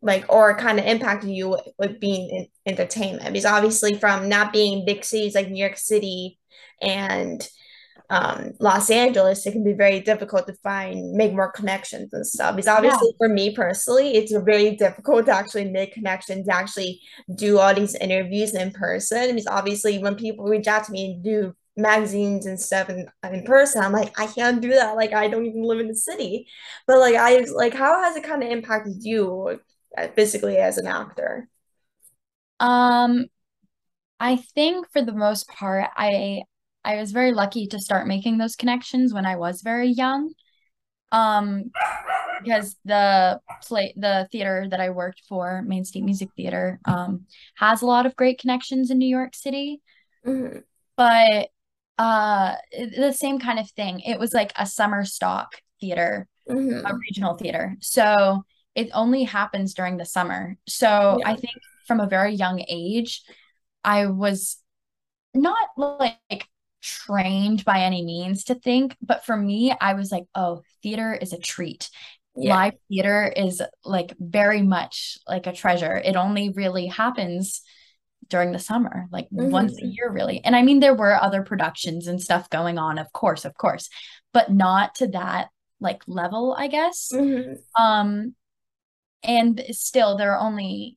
like 0.00 0.24
or 0.28 0.56
kind 0.56 0.78
of 0.78 0.86
impacted 0.86 1.30
you 1.30 1.58
with 1.78 1.98
being 1.98 2.30
in 2.30 2.46
entertainment 2.66 3.26
because 3.26 3.44
obviously 3.44 3.94
from 3.94 4.28
not 4.28 4.52
being 4.52 4.84
big 4.86 5.04
cities 5.04 5.34
like 5.34 5.50
New 5.50 5.60
York 5.60 5.76
City 5.76 6.38
and 6.80 7.48
um, 8.10 8.52
Los 8.58 8.90
Angeles, 8.90 9.46
it 9.46 9.52
can 9.52 9.64
be 9.64 9.74
very 9.74 10.00
difficult 10.00 10.46
to 10.46 10.54
find 10.62 11.12
make 11.12 11.32
more 11.32 11.52
connections 11.52 12.12
and 12.12 12.26
stuff. 12.26 12.56
Because 12.56 12.68
obviously, 12.68 13.08
yeah. 13.08 13.16
for 13.18 13.28
me 13.28 13.54
personally, 13.54 14.14
it's 14.14 14.32
very 14.32 14.76
difficult 14.76 15.26
to 15.26 15.32
actually 15.32 15.70
make 15.70 15.92
connections, 15.92 16.48
actually 16.48 17.02
do 17.34 17.58
all 17.58 17.74
these 17.74 17.94
interviews 17.94 18.54
in 18.54 18.70
person. 18.70 19.28
Because 19.28 19.46
obviously, 19.46 19.98
when 19.98 20.14
people 20.14 20.46
reach 20.46 20.66
out 20.66 20.84
to 20.84 20.92
me 20.92 21.12
and 21.12 21.24
do 21.24 21.54
magazines 21.76 22.46
and 22.46 22.58
stuff 22.58 22.88
in, 22.88 23.08
in 23.30 23.44
person, 23.44 23.82
I'm 23.82 23.92
like, 23.92 24.18
I 24.18 24.26
can't 24.26 24.62
do 24.62 24.70
that. 24.70 24.96
Like, 24.96 25.12
I 25.12 25.28
don't 25.28 25.44
even 25.44 25.62
live 25.62 25.80
in 25.80 25.88
the 25.88 25.94
city. 25.94 26.48
But 26.86 27.00
like, 27.00 27.14
I 27.14 27.40
like, 27.54 27.74
how 27.74 28.02
has 28.02 28.16
it 28.16 28.24
kind 28.24 28.42
of 28.42 28.50
impacted 28.50 29.04
you 29.04 29.60
physically 30.14 30.56
as 30.56 30.78
an 30.78 30.86
actor? 30.86 31.48
Um, 32.60 33.26
I 34.20 34.36
think 34.36 34.90
for 34.92 35.02
the 35.02 35.12
most 35.12 35.48
part, 35.48 35.88
I 35.96 36.42
I 36.84 36.96
was 36.96 37.12
very 37.12 37.32
lucky 37.32 37.66
to 37.68 37.78
start 37.78 38.06
making 38.06 38.38
those 38.38 38.56
connections 38.56 39.12
when 39.12 39.26
I 39.26 39.36
was 39.36 39.62
very 39.62 39.88
young. 39.88 40.32
Um, 41.10 41.70
because 42.42 42.76
the 42.84 43.40
play 43.62 43.94
the 43.96 44.28
theater 44.30 44.66
that 44.70 44.80
I 44.80 44.90
worked 44.90 45.22
for, 45.28 45.62
Maine 45.62 45.84
State 45.84 46.04
Music 46.04 46.28
Theater, 46.36 46.78
um, 46.84 47.26
has 47.56 47.82
a 47.82 47.86
lot 47.86 48.06
of 48.06 48.16
great 48.16 48.38
connections 48.38 48.90
in 48.90 48.98
New 48.98 49.08
York 49.08 49.34
City. 49.34 49.80
Mm-hmm. 50.26 50.60
But 50.96 51.48
uh 51.98 52.54
the 52.72 53.12
same 53.12 53.38
kind 53.40 53.58
of 53.58 53.70
thing. 53.70 54.00
It 54.00 54.18
was 54.18 54.32
like 54.32 54.52
a 54.56 54.66
summer 54.66 55.04
stock 55.04 55.56
theater, 55.80 56.28
mm-hmm. 56.48 56.86
a 56.86 56.94
regional 56.96 57.34
theater. 57.34 57.76
So 57.80 58.44
it 58.78 58.90
only 58.94 59.24
happens 59.24 59.74
during 59.74 59.96
the 59.96 60.04
summer. 60.04 60.56
So 60.68 61.18
yeah. 61.18 61.30
I 61.30 61.34
think 61.34 61.56
from 61.88 61.98
a 61.98 62.06
very 62.06 62.32
young 62.32 62.64
age, 62.68 63.24
I 63.82 64.06
was 64.06 64.56
not 65.34 65.68
like 65.76 66.46
trained 66.80 67.64
by 67.64 67.80
any 67.80 68.04
means 68.04 68.44
to 68.44 68.54
think, 68.54 68.96
but 69.02 69.26
for 69.26 69.36
me, 69.36 69.74
I 69.80 69.94
was 69.94 70.12
like, 70.12 70.26
oh, 70.36 70.62
theater 70.80 71.12
is 71.12 71.32
a 71.32 71.40
treat. 71.40 71.90
Yeah. 72.36 72.54
Live 72.54 72.74
theater 72.88 73.32
is 73.36 73.60
like 73.84 74.14
very 74.20 74.62
much 74.62 75.18
like 75.26 75.48
a 75.48 75.52
treasure. 75.52 75.96
It 75.96 76.14
only 76.14 76.50
really 76.50 76.86
happens 76.86 77.62
during 78.28 78.52
the 78.52 78.60
summer, 78.60 79.06
like 79.10 79.26
mm-hmm. 79.30 79.50
once 79.50 79.76
a 79.82 79.86
year, 79.86 80.08
really. 80.08 80.40
And 80.44 80.54
I 80.54 80.62
mean, 80.62 80.78
there 80.78 80.94
were 80.94 81.20
other 81.20 81.42
productions 81.42 82.06
and 82.06 82.22
stuff 82.22 82.48
going 82.48 82.78
on, 82.78 82.98
of 82.98 83.12
course, 83.12 83.44
of 83.44 83.54
course, 83.54 83.88
but 84.32 84.52
not 84.52 84.94
to 84.96 85.08
that 85.08 85.48
like 85.80 86.02
level, 86.06 86.54
I 86.56 86.68
guess. 86.68 87.10
Mm-hmm. 87.12 87.82
Um, 87.82 88.34
and 89.22 89.62
still 89.70 90.16
there 90.16 90.32
are 90.32 90.40
only 90.40 90.96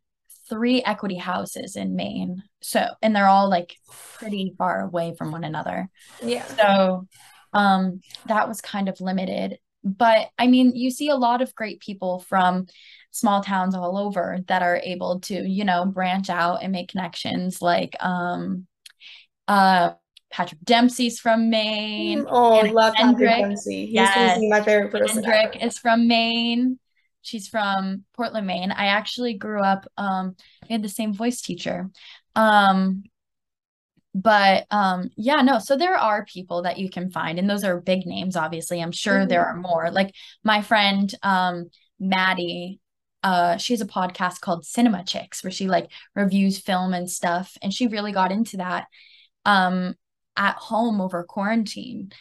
three 0.50 0.84
equity 0.84 1.16
houses 1.16 1.76
in 1.76 1.96
Maine. 1.96 2.44
So, 2.62 2.86
and 3.02 3.16
they're 3.16 3.28
all 3.28 3.50
like 3.50 3.76
pretty 4.18 4.54
far 4.58 4.82
away 4.82 5.16
from 5.18 5.32
one 5.32 5.44
another. 5.44 5.90
Yeah. 6.22 6.44
So, 6.46 7.08
um, 7.54 8.02
that 8.28 8.48
was 8.48 8.62
kind 8.62 8.90
of 8.90 9.00
limited. 9.02 9.60
But 9.84 10.30
I 10.38 10.48
mean, 10.48 10.76
you 10.76 10.92
see 10.92 11.10
a 11.10 11.16
lot 11.16 11.42
of 11.42 11.56
great 11.56 11.80
people 11.80 12.20
from 12.20 12.68
small 13.12 13.42
towns 13.44 13.76
all 13.76 13.98
over 13.98 14.40
that 14.48 14.62
are 14.62 14.80
able 14.84 15.22
to, 15.22 15.34
you 15.48 15.66
know, 15.66 15.86
branch 15.86 16.30
out 16.30 16.62
and 16.62 16.72
make 16.72 16.90
connections. 16.90 17.62
Like, 17.62 17.96
um, 18.00 18.68
uh, 19.48 19.94
Patrick 20.32 20.62
Dempsey's 20.64 21.20
from 21.20 21.50
Maine. 21.50 22.26
Oh, 22.30 22.60
I 22.60 22.70
love 22.70 22.94
Patrick 22.94 23.18
Dempsey. 23.30 23.86
He's 23.88 23.96
Yes. 23.96 24.40
my 24.50 24.62
favorite 24.62 24.92
person 24.92 25.24
Kendrick 25.24 25.56
ever. 25.58 25.66
is 25.66 25.78
from 25.78 26.08
Maine. 26.08 26.80
She's 27.22 27.48
from 27.48 28.04
Portland, 28.16 28.48
Maine. 28.48 28.72
I 28.72 28.88
actually 28.88 29.36
grew 29.36 29.62
up, 29.62 29.88
um, 29.98 30.36
we 30.68 30.74
had 30.74 30.82
the 30.84 30.90
same 30.90 31.14
voice 31.14 31.42
teacher. 31.42 31.90
Um, 32.36 33.04
but 34.14 34.66
um, 34.72 35.10
yeah, 35.16 35.42
no, 35.42 35.60
so 35.60 35.78
there 35.78 35.96
are 35.96 36.26
people 36.26 36.64
that 36.64 36.78
you 36.78 36.90
can 36.90 37.10
find, 37.12 37.40
and 37.40 37.50
those 37.50 37.64
are 37.64 37.80
big 37.80 38.06
names, 38.06 38.36
obviously. 38.36 38.82
I'm 38.82 38.92
sure 38.92 39.26
there 39.26 39.42
Mhm. 39.44 39.48
are 39.48 39.56
more. 39.56 39.92
Like 39.92 40.14
my 40.44 40.62
friend 40.62 41.14
um 41.24 41.70
Maddie, 42.00 42.80
uh, 43.24 43.58
she 43.58 43.74
has 43.74 43.82
a 43.82 43.86
podcast 43.86 44.42
called 44.42 44.66
Cinema 44.66 45.04
Chicks 45.06 45.44
where 45.44 45.52
she 45.52 45.68
like 45.68 45.92
reviews 46.16 46.58
film 46.60 46.94
and 46.94 47.10
stuff, 47.10 47.58
and 47.62 47.74
she 47.74 47.88
really 47.88 48.12
got 48.12 48.32
into 48.32 48.58
that 48.58 48.88
um 49.46 49.96
at 50.36 50.56
home 50.56 51.00
over 51.02 51.24
quarantine. 51.24 52.12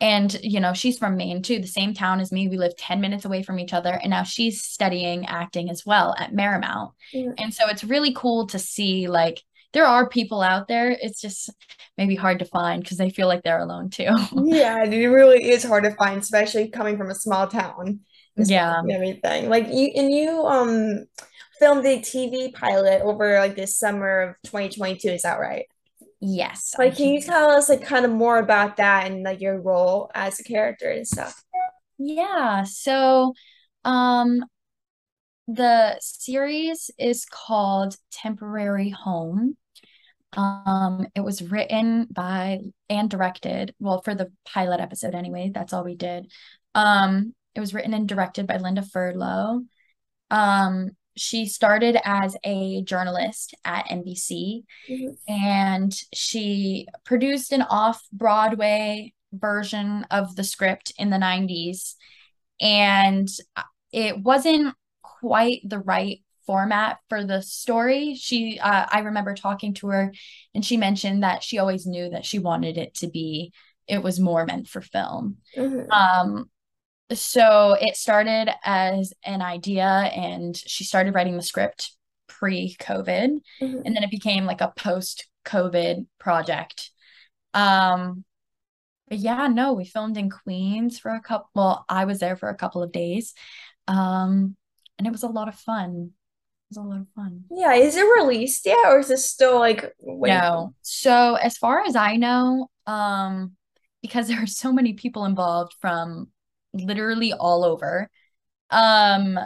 And 0.00 0.34
you 0.42 0.60
know, 0.60 0.72
she's 0.72 0.98
from 0.98 1.16
Maine 1.16 1.42
too, 1.42 1.58
the 1.60 1.66
same 1.66 1.92
town 1.94 2.20
as 2.20 2.32
me. 2.32 2.48
We 2.48 2.56
live 2.56 2.76
10 2.76 3.00
minutes 3.00 3.24
away 3.24 3.42
from 3.42 3.58
each 3.58 3.72
other, 3.74 3.90
and 3.90 4.10
now 4.10 4.22
she's 4.22 4.62
studying 4.62 5.26
acting 5.26 5.68
as 5.70 5.84
well 5.84 6.14
at 6.18 6.32
Marymount. 6.32 6.92
And 7.38 7.52
so 7.52 7.68
it's 7.68 7.84
really 7.84 8.12
cool 8.14 8.46
to 8.48 8.58
see 8.58 9.08
like 9.08 9.42
there 9.72 9.86
are 9.86 10.08
people 10.08 10.40
out 10.42 10.68
there. 10.68 10.90
It's 10.90 11.20
just 11.20 11.50
maybe 11.96 12.14
hard 12.16 12.38
to 12.40 12.44
find 12.44 12.82
because 12.82 12.96
they 12.98 13.10
feel 13.10 13.28
like 13.28 13.42
they're 13.42 13.60
alone 13.60 13.90
too. 13.90 14.08
Yeah, 14.32 14.82
it 14.84 15.06
really 15.06 15.50
is 15.50 15.62
hard 15.64 15.84
to 15.84 15.94
find, 15.94 16.20
especially 16.20 16.68
coming 16.70 16.96
from 16.96 17.10
a 17.10 17.14
small 17.14 17.46
town. 17.46 18.00
Yeah. 18.36 18.82
everything. 18.90 19.48
Like 19.48 19.68
you 19.70 19.92
and 19.94 20.10
you 20.10 20.46
um 20.46 21.04
filmed 21.58 21.84
a 21.84 21.98
TV 22.00 22.52
pilot 22.52 23.02
over 23.02 23.38
like 23.38 23.54
this 23.54 23.76
summer 23.76 24.20
of 24.22 24.36
2022, 24.44 25.08
is 25.10 25.22
that 25.22 25.38
right? 25.38 25.66
Yes, 26.20 26.74
Like, 26.78 26.96
can 26.96 27.08
you 27.08 27.20
tell 27.20 27.50
us 27.50 27.68
like 27.68 27.82
kind 27.82 28.04
of 28.04 28.10
more 28.10 28.38
about 28.38 28.76
that 28.76 29.10
and 29.10 29.22
like 29.22 29.40
your 29.40 29.60
role 29.60 30.10
as 30.14 30.38
a 30.38 30.44
character 30.44 30.90
and 30.90 31.06
stuff? 31.06 31.42
Yeah. 31.98 32.64
So, 32.64 33.34
um, 33.84 34.44
the 35.48 35.98
series 36.00 36.90
is 36.98 37.24
called 37.24 37.96
Temporary 38.12 38.90
Home. 38.90 39.56
Um, 40.34 41.08
it 41.14 41.20
was 41.22 41.42
written 41.42 42.06
by 42.10 42.60
and 42.88 43.10
directed, 43.10 43.74
well, 43.80 44.00
for 44.02 44.14
the 44.14 44.30
pilot 44.44 44.80
episode 44.80 45.14
anyway, 45.14 45.50
that's 45.52 45.72
all 45.72 45.84
we 45.84 45.96
did. 45.96 46.30
Um, 46.74 47.34
it 47.54 47.60
was 47.60 47.74
written 47.74 47.94
and 47.94 48.08
directed 48.08 48.46
by 48.46 48.58
Linda 48.58 48.82
Furlow. 48.82 49.64
Um, 50.30 50.90
she 51.16 51.46
started 51.46 51.98
as 52.04 52.36
a 52.44 52.82
journalist 52.82 53.54
at 53.64 53.86
NBC 53.90 54.64
Mhm. 54.88 55.16
and 55.28 55.92
she 56.12 56.86
produced 57.04 57.52
an 57.52 57.62
off-Broadway 57.62 59.12
version 59.32 60.04
of 60.10 60.34
the 60.36 60.44
script 60.44 60.92
in 60.98 61.10
the 61.10 61.18
90s 61.18 61.96
and 62.60 63.28
it 63.92 64.22
wasn't 64.22 64.74
quite 65.02 65.60
the 65.64 65.78
right 65.78 66.22
format 66.46 66.98
for 67.08 67.24
the 67.24 67.42
story. 67.42 68.14
She 68.14 68.58
uh, 68.58 68.86
I 68.90 69.00
remember 69.00 69.34
talking 69.34 69.74
to 69.74 69.88
her 69.88 70.12
and 70.54 70.64
she 70.64 70.76
mentioned 70.76 71.22
that 71.22 71.42
she 71.42 71.58
always 71.58 71.86
knew 71.86 72.10
that 72.10 72.24
she 72.24 72.38
wanted 72.38 72.76
it 72.76 72.94
to 72.96 73.08
be 73.08 73.52
it 73.86 74.02
was 74.02 74.20
more 74.20 74.44
meant 74.46 74.68
for 74.68 74.80
film. 74.80 75.38
Mhm. 75.56 75.90
Um 75.90 76.50
so 77.14 77.76
it 77.80 77.96
started 77.96 78.50
as 78.64 79.12
an 79.24 79.42
idea 79.42 79.84
and 79.84 80.56
she 80.56 80.84
started 80.84 81.14
writing 81.14 81.36
the 81.36 81.42
script 81.42 81.92
pre-COVID 82.28 83.40
Mhm. 83.60 83.82
and 83.84 83.96
then 83.96 84.02
it 84.02 84.10
became 84.10 84.44
like 84.46 84.60
a 84.60 84.72
post-COVID 84.76 86.06
project. 86.18 86.90
Um 87.54 88.24
but 89.08 89.18
yeah, 89.18 89.48
no, 89.48 89.72
we 89.72 89.84
filmed 89.84 90.16
in 90.16 90.30
Queens 90.30 91.00
for 91.00 91.10
a 91.10 91.20
couple, 91.20 91.50
well, 91.54 91.84
I 91.88 92.04
was 92.04 92.20
there 92.20 92.36
for 92.36 92.48
a 92.48 92.54
couple 92.56 92.82
of 92.82 92.92
days. 92.92 93.34
Um 93.88 94.56
and 94.98 95.06
it 95.06 95.10
was 95.12 95.22
a 95.24 95.28
lot 95.28 95.48
of 95.48 95.54
fun. 95.56 96.12
It 96.70 96.76
was 96.76 96.84
a 96.84 96.88
lot 96.88 97.00
of 97.00 97.08
fun. 97.16 97.44
Yeah, 97.50 97.72
is 97.72 97.96
it 97.96 98.02
released 98.04 98.64
yet 98.66 98.86
or 98.86 99.00
is 99.00 99.10
it 99.10 99.18
still 99.18 99.58
like 99.58 99.92
waiting? 99.98 100.38
No. 100.38 100.74
So 100.82 101.34
as 101.34 101.56
far 101.58 101.80
as 101.84 101.96
I 101.96 102.16
know, 102.16 102.70
um, 102.86 103.56
because 104.02 104.28
there 104.28 104.42
are 104.42 104.46
so 104.46 104.72
many 104.72 104.92
people 104.92 105.24
involved 105.24 105.74
from 105.80 106.28
literally 106.72 107.32
all 107.32 107.64
over, 107.64 108.10
um, 108.70 109.38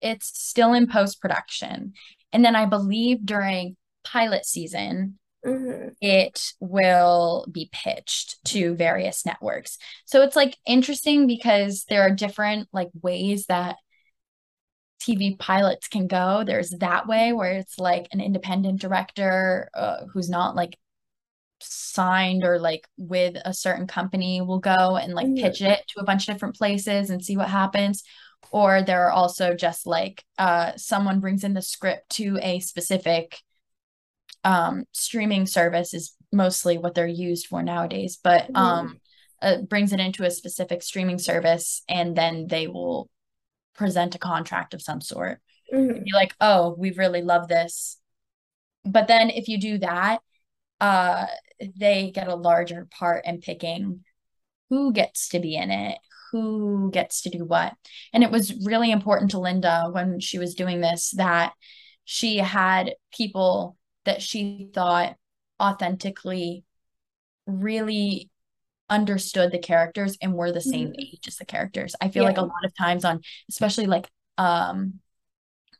it's 0.00 0.26
still 0.26 0.72
in 0.74 0.86
post-production. 0.86 1.92
And 2.32 2.44
then 2.44 2.54
I 2.54 2.66
believe 2.66 3.24
during 3.24 3.76
pilot 4.04 4.46
season, 4.46 5.18
Mhm. 5.44 5.94
it 6.00 6.52
will 6.60 7.46
be 7.50 7.68
pitched 7.72 8.44
to 8.46 8.74
various 8.74 9.24
networks. 9.24 9.78
So 10.04 10.22
it's 10.22 10.36
like 10.36 10.56
interesting 10.66 11.26
because 11.26 11.84
there 11.88 12.02
are 12.02 12.10
different 12.10 12.68
like 12.72 12.90
ways 13.02 13.46
that 13.46 13.76
TV 15.00 15.36
pilots 15.38 15.88
can 15.88 16.06
go. 16.06 16.42
There's 16.44 16.70
that 16.70 17.06
way 17.06 17.32
where 17.32 17.52
it's 17.52 17.78
like 17.78 18.08
an 18.12 18.20
independent 18.20 18.80
director 18.80 19.70
uh, 19.74 20.06
who's 20.12 20.28
not 20.28 20.56
like 20.56 20.76
signed 21.60 22.44
or 22.44 22.58
like 22.58 22.86
with 22.96 23.36
a 23.44 23.52
certain 23.52 23.86
company 23.86 24.40
will 24.40 24.58
go 24.60 24.96
and 24.96 25.14
like 25.14 25.26
Mhm. 25.26 25.40
pitch 25.40 25.60
it 25.62 25.82
to 25.88 26.00
a 26.00 26.04
bunch 26.04 26.28
of 26.28 26.34
different 26.34 26.56
places 26.56 27.10
and 27.10 27.24
see 27.24 27.36
what 27.36 27.48
happens. 27.48 28.04
Or 28.50 28.82
there 28.82 29.06
are 29.06 29.10
also 29.10 29.54
just 29.54 29.86
like 29.86 30.24
uh, 30.38 30.72
someone 30.76 31.20
brings 31.20 31.44
in 31.44 31.54
the 31.54 31.62
script 31.62 32.10
to 32.10 32.38
a 32.40 32.60
specific 32.60 33.40
um, 34.44 34.84
streaming 34.92 35.46
service 35.46 35.92
is 35.92 36.14
mostly 36.32 36.78
what 36.78 36.94
they're 36.94 37.06
used 37.06 37.46
for 37.46 37.62
nowadays, 37.62 38.18
but 38.22 38.54
um, 38.54 38.88
Mhm. 38.88 39.00
uh, 39.42 39.62
brings 39.62 39.92
it 39.92 40.00
into 40.00 40.24
a 40.24 40.30
specific 40.30 40.82
streaming 40.82 41.18
service 41.18 41.82
and 41.88 42.16
then 42.16 42.46
they 42.46 42.66
will 42.68 43.10
present 43.74 44.14
a 44.14 44.18
contract 44.18 44.74
of 44.74 44.82
some 44.82 45.00
sort. 45.00 45.40
Mhm. 45.72 46.04
Be 46.04 46.12
like, 46.12 46.34
oh, 46.40 46.74
we 46.78 46.92
really 46.92 47.22
love 47.22 47.48
this. 47.48 47.98
But 48.84 49.08
then 49.08 49.30
if 49.30 49.48
you 49.48 49.58
do 49.58 49.78
that, 49.78 50.20
uh, 50.80 51.26
they 51.78 52.10
get 52.10 52.28
a 52.28 52.34
larger 52.34 52.86
part 52.90 53.26
in 53.26 53.40
picking 53.40 54.04
who 54.70 54.92
gets 54.92 55.30
to 55.30 55.40
be 55.40 55.56
in 55.56 55.70
it, 55.70 55.98
who 56.32 56.90
gets 56.92 57.22
to 57.22 57.30
do 57.30 57.44
what. 57.44 57.74
And 58.12 58.22
it 58.24 58.30
was 58.30 58.66
really 58.66 58.90
important 58.90 59.32
to 59.32 59.38
Linda 59.38 59.88
when 59.92 60.20
she 60.20 60.38
was 60.38 60.54
doing 60.54 60.80
this 60.80 61.12
that 61.16 61.54
she 62.04 62.38
had 62.38 62.94
people 63.12 63.76
that 64.04 64.22
she 64.22 64.70
thought 64.74 65.16
authentically 65.60 66.64
really 67.46 68.30
understood 68.90 69.52
the 69.52 69.58
characters 69.58 70.16
and 70.22 70.34
were 70.34 70.52
the 70.52 70.60
same 70.60 70.88
Mhm. 70.88 71.00
age 71.00 71.28
as 71.28 71.36
the 71.36 71.44
characters. 71.44 71.94
I 72.00 72.08
feel 72.08 72.24
like 72.24 72.38
a 72.38 72.42
lot 72.42 72.64
of 72.64 72.74
times 72.76 73.04
on 73.04 73.20
especially 73.50 73.86
like 73.86 74.08
um 74.38 75.00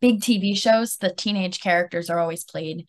big 0.00 0.22
TV 0.22 0.54
shows, 0.54 0.96
the 0.96 1.12
teenage 1.14 1.60
characters 1.60 2.10
are 2.10 2.18
always 2.18 2.44
played 2.44 2.86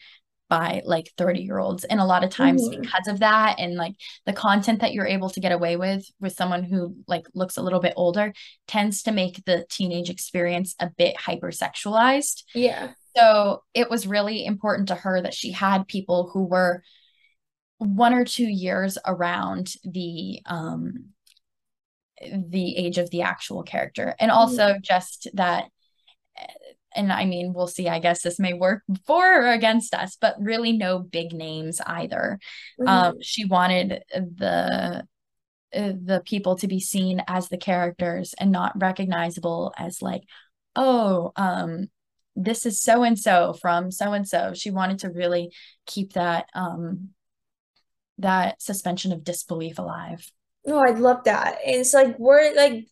by 0.50 0.82
like 0.86 1.12
30 1.18 1.42
year 1.42 1.60
olds. 1.60 1.84
And 1.84 2.00
a 2.00 2.06
lot 2.06 2.24
of 2.24 2.32
times 2.32 2.68
Mhm. 2.68 2.82
because 2.82 3.08
of 3.08 3.20
that 3.20 3.60
and 3.60 3.76
like 3.76 3.96
the 4.26 4.34
content 4.34 4.82
that 4.82 4.94
you're 4.94 5.06
able 5.06 5.30
to 5.30 5.40
get 5.40 5.52
away 5.52 5.78
with 5.78 6.06
with 6.20 6.34
someone 6.34 6.64
who 6.64 6.96
like 7.08 7.28
looks 7.34 7.58
a 7.58 7.62
little 7.62 7.80
bit 7.80 7.94
older 7.96 8.34
tends 8.68 9.04
to 9.04 9.12
make 9.12 9.44
the 9.46 9.66
teenage 9.70 10.10
experience 10.10 10.76
a 10.80 10.90
bit 10.90 11.16
hypersexualized. 11.18 12.44
Yeah. 12.54 12.94
So 13.16 13.64
it 13.74 13.90
was 13.90 14.08
really 14.08 14.46
important 14.46 14.88
to 14.90 14.96
her 14.96 15.22
that 15.22 15.34
she 15.34 15.52
had 15.52 15.88
people 15.88 16.30
who 16.34 16.44
were 16.44 16.84
one 17.78 18.14
or 18.14 18.26
two 18.26 18.48
years 18.48 18.98
around 19.06 19.74
the 19.84 20.42
um 20.46 21.10
the 22.34 22.76
age 22.76 22.98
of 22.98 23.10
the 23.12 23.22
actual 23.22 23.64
character 23.64 24.14
and 24.20 24.30
also 24.30 24.76
just 24.82 25.28
that 25.36 25.70
and 27.00 27.12
I 27.12 27.26
mean 27.26 27.54
we'll 27.54 27.68
see 27.68 27.88
I 27.90 28.00
guess 28.00 28.22
this 28.22 28.40
may 28.40 28.54
work 28.54 28.84
for 29.08 29.26
or 29.44 29.52
against 29.52 29.94
us 29.96 30.18
but 30.20 30.36
really 30.40 30.74
no 30.74 31.00
big 31.00 31.34
names 31.34 31.82
either 31.86 32.40
um 32.86 33.14
Mhm. 33.14 33.18
she 33.22 33.46
wanted 33.46 34.04
the 34.12 35.04
uh, 35.74 35.94
the 36.04 36.22
people 36.26 36.56
to 36.58 36.68
be 36.68 36.80
seen 36.80 37.22
as 37.28 37.50
the 37.50 37.58
characters 37.58 38.34
and 38.40 38.52
not 38.52 38.80
recognizable 38.82 39.74
as 39.78 40.02
like 40.02 40.24
oh 40.76 41.32
um 41.36 41.88
this 42.36 42.66
is 42.66 42.82
so 42.82 43.04
and 43.04 43.20
so 43.20 43.54
from 43.54 43.92
so 43.92 44.14
and 44.14 44.28
so 44.28 44.54
she 44.54 44.72
wanted 44.72 45.00
to 45.00 45.10
really 45.10 45.52
keep 45.86 46.14
that 46.14 46.48
um 46.54 47.10
that 48.18 48.62
suspension 48.62 49.12
of 49.14 49.24
disbelief 49.24 49.80
alive 49.80 50.32
No, 50.66 50.80
I'd 50.80 51.00
love 51.00 51.24
that. 51.24 51.60
And 51.66 51.76
it's 51.78 51.94
like 51.94 52.18
we're 52.20 52.54
like 52.56 52.86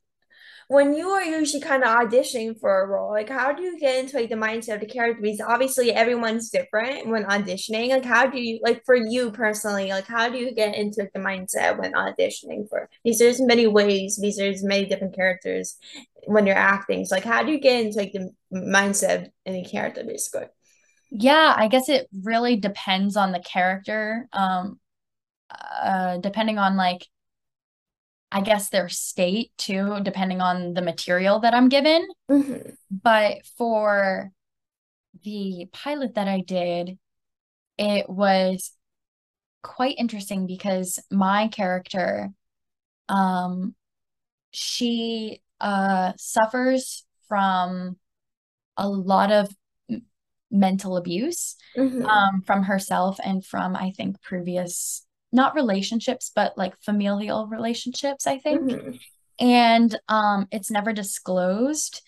when 0.67 0.93
you 0.93 1.09
are 1.09 1.24
usually 1.24 1.62
kind 1.62 1.83
of 1.83 1.89
auditioning 1.89 2.59
for 2.59 2.81
a 2.81 2.88
role, 2.88 3.12
like 3.12 3.29
how 3.29 3.53
do 3.53 3.63
you 3.63 3.79
get 3.79 4.00
into 4.00 4.17
like 4.17 4.29
the 4.29 4.36
mindset 4.36 4.75
of 4.75 4.79
the 4.81 4.86
character? 4.86 5.21
Because 5.21 5.39
obviously 5.39 5.93
everyone's 5.93 6.50
different 6.50 7.07
when 7.07 7.24
auditioning. 7.24 7.89
Like 7.89 8.03
how 8.03 8.27
do 8.27 8.39
you 8.39 8.59
like 8.62 8.83
for 8.86 8.95
you 8.95 9.31
personally, 9.31 9.89
like 9.89 10.07
how 10.07 10.29
do 10.29 10.38
you 10.38 10.53
get 10.53 10.75
into 10.75 11.01
like, 11.01 11.13
the 11.13 11.19
mindset 11.19 11.77
when 11.79 11.93
auditioning 11.93 12.67
for 12.69 12.89
because 13.03 13.19
there's 13.19 13.39
many 13.39 13.65
ways, 13.67 14.19
because 14.19 14.36
there's 14.36 14.63
many 14.63 14.86
different 14.86 15.15
characters 15.15 15.77
when 16.25 16.45
you're 16.45 16.55
acting. 16.55 17.05
So 17.05 17.15
like 17.15 17.24
how 17.24 17.43
do 17.43 17.51
you 17.51 17.59
get 17.59 17.86
into 17.86 17.97
like 17.97 18.12
the 18.12 18.31
mindset 18.53 19.21
of 19.24 19.29
any 19.45 19.63
character 19.63 20.03
basically? 20.03 20.47
yeah 21.09 21.53
i 21.55 21.67
guess 21.67 21.88
it 21.88 22.07
really 22.24 22.57
depends 22.57 23.15
on 23.15 23.31
the 23.31 23.39
character 23.39 24.27
um 24.33 24.77
uh 25.81 26.17
depending 26.17 26.57
on 26.57 26.75
like 26.75 27.07
I 28.31 28.41
guess 28.41 28.69
their 28.69 28.89
state 28.89 29.51
too, 29.57 30.00
depending 30.03 30.41
on 30.41 30.74
the 30.74 30.81
material 30.81 31.39
that 31.39 31.53
I'm 31.53 31.69
given. 31.69 32.05
Mm-hmm. 32.29 32.72
But 32.91 33.46
for 33.57 34.31
the 35.24 35.67
pilot 35.72 36.15
that 36.15 36.27
I 36.27 36.41
did, 36.41 36.98
it 37.77 38.10
was 38.10 38.72
quite 39.63 39.96
interesting 39.98 40.46
because 40.46 41.00
my 41.12 41.48
character, 41.48 42.29
um, 43.10 43.75
she 44.51 45.41
uh 45.60 46.13
suffers 46.17 47.05
from 47.27 47.98
a 48.77 48.88
lot 48.88 49.31
of 49.31 49.50
mental 50.51 50.98
abuse 50.98 51.55
Mm-hmm. 51.75 52.05
um 52.05 52.41
from 52.41 52.63
herself 52.63 53.19
and 53.24 53.43
from 53.46 53.75
I 53.75 53.91
think 53.91 54.22
previous 54.22 55.05
not 55.31 55.55
relationships 55.55 56.31
but 56.34 56.57
like 56.57 56.74
familial 56.81 57.48
relationships 57.48 58.27
I 58.27 58.38
think. 58.38 58.72
Mm-hmm. 58.72 58.91
and 59.39 60.00
um 60.07 60.48
it's 60.51 60.72
never 60.72 60.93
disclosed 60.93 62.01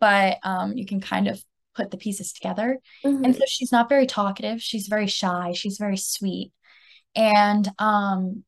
but 0.00 0.38
um 0.42 0.72
you 0.76 0.86
can 0.86 1.00
kind 1.00 1.28
of 1.28 1.42
put 1.74 1.90
the 1.90 1.96
pieces 1.96 2.32
together. 2.32 2.78
Mm-hmm. 3.04 3.24
and 3.24 3.34
so 3.34 3.42
she's 3.46 3.72
not 3.72 3.88
very 3.88 4.06
talkative. 4.06 4.62
She's 4.62 4.86
very 4.86 5.08
shy. 5.08 5.52
She's 5.54 5.78
very 5.78 5.96
sweet. 5.96 6.52
And 7.16 7.68
um 7.78 8.44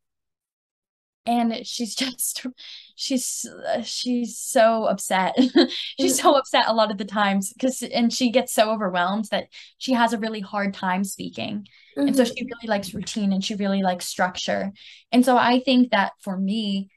and 1.27 1.67
she's 1.67 1.95
just 1.97 2.47
she's 2.95 3.45
she's 3.85 4.39
so 4.39 4.85
upset. 4.85 5.37
She's 6.01 6.21
so 6.21 6.35
upset 6.35 6.67
a 6.69 6.73
lot 6.75 6.91
of 6.91 6.99
the 6.99 7.05
times 7.05 7.53
because 7.53 7.83
and 7.83 8.13
she 8.13 8.31
gets 8.31 8.53
so 8.53 8.71
overwhelmed 8.71 9.27
that 9.31 9.49
she 9.79 9.93
has 9.93 10.13
a 10.13 10.19
really 10.19 10.41
hard 10.41 10.75
time 10.75 11.05
speaking. 11.05 11.67
And 12.07 12.17
so 12.17 12.25
Mm-hmm. 12.25 12.33
she 12.37 12.45
really 12.45 12.69
likes 12.69 12.95
routine 12.95 13.33
and 13.33 13.45
she 13.45 13.55
really 13.57 13.83
likes 13.83 14.07
structure. 14.07 14.73
And 15.13 15.25
so 15.25 15.37
i 15.37 15.61
think 15.61 15.91
that 15.91 16.13
for 16.23 16.37
me 16.37 16.91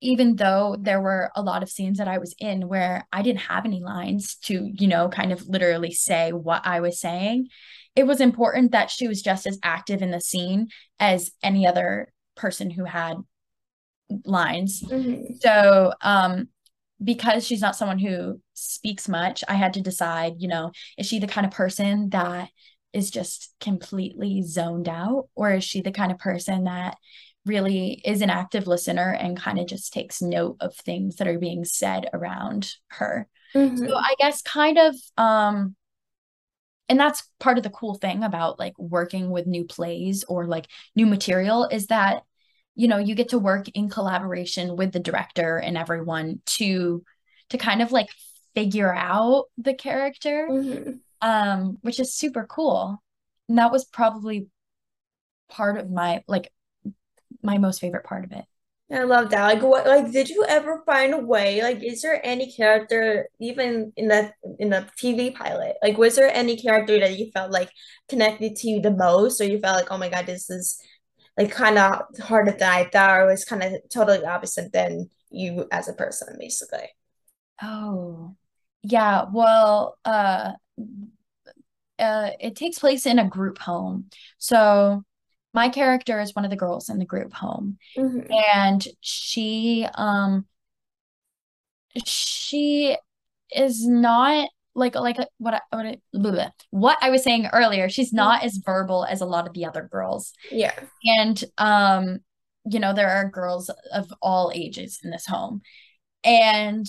even 0.00 0.36
though 0.36 0.76
there 0.78 1.00
were 1.00 1.30
a 1.34 1.42
lot 1.42 1.62
of 1.62 1.70
scenes 1.70 1.98
that 1.98 2.08
i 2.08 2.18
was 2.18 2.34
in 2.38 2.68
where 2.68 3.06
i 3.12 3.22
didn't 3.22 3.40
have 3.40 3.64
any 3.64 3.80
lines 3.80 4.36
to 4.36 4.70
you 4.72 4.86
know 4.86 5.08
kind 5.08 5.32
of 5.32 5.46
literally 5.48 5.92
say 5.92 6.32
what 6.32 6.62
i 6.66 6.80
was 6.80 7.00
saying 7.00 7.48
it 7.96 8.06
was 8.06 8.20
important 8.20 8.72
that 8.72 8.90
she 8.90 9.08
was 9.08 9.22
just 9.22 9.46
as 9.46 9.58
active 9.62 10.02
in 10.02 10.10
the 10.10 10.20
scene 10.20 10.68
as 10.98 11.30
any 11.42 11.66
other 11.66 12.12
person 12.36 12.70
who 12.70 12.84
had 12.84 13.16
lines. 14.24 14.82
Mm-hmm. 14.82 15.34
So, 15.40 15.92
um, 16.00 16.48
because 17.02 17.46
she's 17.46 17.60
not 17.60 17.76
someone 17.76 17.98
who 17.98 18.40
speaks 18.54 19.08
much, 19.08 19.44
I 19.48 19.54
had 19.54 19.74
to 19.74 19.82
decide, 19.82 20.34
you 20.38 20.48
know, 20.48 20.72
is 20.96 21.06
she 21.06 21.18
the 21.18 21.26
kind 21.26 21.46
of 21.46 21.52
person 21.52 22.10
that 22.10 22.48
is 22.92 23.10
just 23.10 23.52
completely 23.60 24.42
zoned 24.42 24.88
out, 24.88 25.28
or 25.34 25.52
is 25.52 25.64
she 25.64 25.80
the 25.80 25.90
kind 25.90 26.12
of 26.12 26.18
person 26.18 26.64
that 26.64 26.96
really 27.44 28.00
is 28.04 28.22
an 28.22 28.30
active 28.30 28.66
listener 28.66 29.12
and 29.12 29.36
kind 29.36 29.58
of 29.58 29.66
just 29.66 29.92
takes 29.92 30.22
note 30.22 30.56
of 30.60 30.74
things 30.76 31.16
that 31.16 31.28
are 31.28 31.38
being 31.38 31.64
said 31.64 32.08
around 32.12 32.72
her? 32.88 33.28
Mm-hmm. 33.54 33.76
So 33.76 33.96
I 33.96 34.14
guess 34.18 34.42
kind 34.42 34.78
of 34.78 34.94
um 35.16 35.76
and 36.88 37.00
that's 37.00 37.28
part 37.40 37.56
of 37.56 37.64
the 37.64 37.70
cool 37.70 37.94
thing 37.94 38.22
about 38.22 38.58
like 38.58 38.78
working 38.78 39.30
with 39.30 39.46
new 39.46 39.64
plays 39.64 40.24
or 40.24 40.46
like 40.46 40.66
new 40.94 41.06
material 41.06 41.66
is 41.70 41.86
that 41.86 42.22
you 42.74 42.88
know 42.88 42.98
you 42.98 43.14
get 43.14 43.30
to 43.30 43.38
work 43.38 43.68
in 43.70 43.88
collaboration 43.88 44.76
with 44.76 44.92
the 44.92 45.00
director 45.00 45.58
and 45.58 45.76
everyone 45.78 46.40
to 46.46 47.02
to 47.50 47.58
kind 47.58 47.82
of 47.82 47.92
like 47.92 48.08
figure 48.54 48.92
out 48.94 49.46
the 49.58 49.74
character 49.74 50.48
Mm-hmm. 50.50 50.92
um 51.20 51.78
which 51.82 52.00
is 52.00 52.14
super 52.14 52.46
cool 52.46 53.02
and 53.48 53.58
that 53.58 53.72
was 53.72 53.84
probably 53.84 54.46
part 55.48 55.78
of 55.78 55.90
my 55.90 56.22
like 56.26 56.52
my 57.42 57.58
most 57.58 57.80
favorite 57.80 58.04
part 58.04 58.24
of 58.24 58.32
it 58.32 58.44
I 58.92 59.02
love 59.04 59.30
that. 59.30 59.42
Like, 59.44 59.62
what, 59.62 59.86
like, 59.86 60.12
did 60.12 60.28
you 60.28 60.44
ever 60.46 60.82
find 60.84 61.14
a 61.14 61.18
way? 61.18 61.62
Like, 61.62 61.82
is 61.82 62.02
there 62.02 62.20
any 62.24 62.52
character, 62.52 63.28
even 63.40 63.92
in 63.96 64.08
the 64.08 64.30
in 64.58 64.68
the 64.70 64.86
TV 65.02 65.34
pilot, 65.34 65.76
like, 65.82 65.96
was 65.96 66.16
there 66.16 66.30
any 66.32 66.56
character 66.56 67.00
that 67.00 67.18
you 67.18 67.30
felt 67.32 67.50
like 67.50 67.70
connected 68.08 68.56
to 68.56 68.68
you 68.68 68.80
the 68.80 68.90
most, 68.90 69.40
or 69.40 69.44
you 69.44 69.58
felt 69.58 69.76
like, 69.78 69.90
oh 69.90 69.98
my 69.98 70.10
God, 70.10 70.26
this 70.26 70.50
is 70.50 70.78
like 71.36 71.50
kind 71.50 71.78
of 71.78 72.02
harder 72.20 72.52
than 72.52 72.68
I 72.70 72.84
thought, 72.84 73.18
or 73.20 73.26
was 73.26 73.44
kind 73.44 73.62
of 73.62 73.72
totally 73.92 74.24
opposite 74.24 74.72
than 74.72 75.10
you 75.30 75.66
as 75.72 75.88
a 75.88 75.92
person, 75.94 76.36
basically? 76.38 76.88
oh 77.62 78.34
yeah 78.82 79.24
well 79.32 79.96
uh 80.04 80.52
uh 81.98 82.30
it 82.40 82.56
takes 82.56 82.78
place 82.78 83.06
in 83.06 83.18
a 83.18 83.28
group 83.28 83.58
home 83.58 84.06
so 84.38 85.04
my 85.52 85.68
character 85.68 86.20
is 86.20 86.34
one 86.34 86.44
of 86.44 86.50
the 86.50 86.56
girls 86.56 86.88
in 86.88 86.98
the 86.98 87.04
group 87.04 87.32
home 87.32 87.78
Mm-hmm. 87.96 88.32
and 88.32 88.86
she 89.00 89.86
um 89.94 90.46
she 92.04 92.96
is 93.54 93.86
not 93.86 94.48
like 94.74 94.94
like 94.94 95.16
what 95.38 95.54
I, 95.54 95.60
what 95.70 95.86
I, 95.86 95.96
blah, 96.12 96.30
blah. 96.32 96.50
what 96.70 96.98
I 97.00 97.10
was 97.10 97.22
saying 97.22 97.46
earlier 97.52 97.88
she's 97.88 98.12
not 98.12 98.42
as 98.42 98.60
verbal 98.64 99.04
as 99.04 99.20
a 99.20 99.26
lot 99.26 99.46
of 99.46 99.54
the 99.54 99.64
other 99.66 99.88
girls 99.90 100.32
Yeah. 100.50 100.72
and 101.04 101.42
um 101.58 102.18
you 102.66 102.80
know 102.80 102.92
there 102.94 103.10
are 103.10 103.28
girls 103.30 103.70
of 103.92 104.12
all 104.22 104.50
ages 104.54 105.00
in 105.04 105.10
this 105.10 105.26
home 105.26 105.60
and 106.24 106.86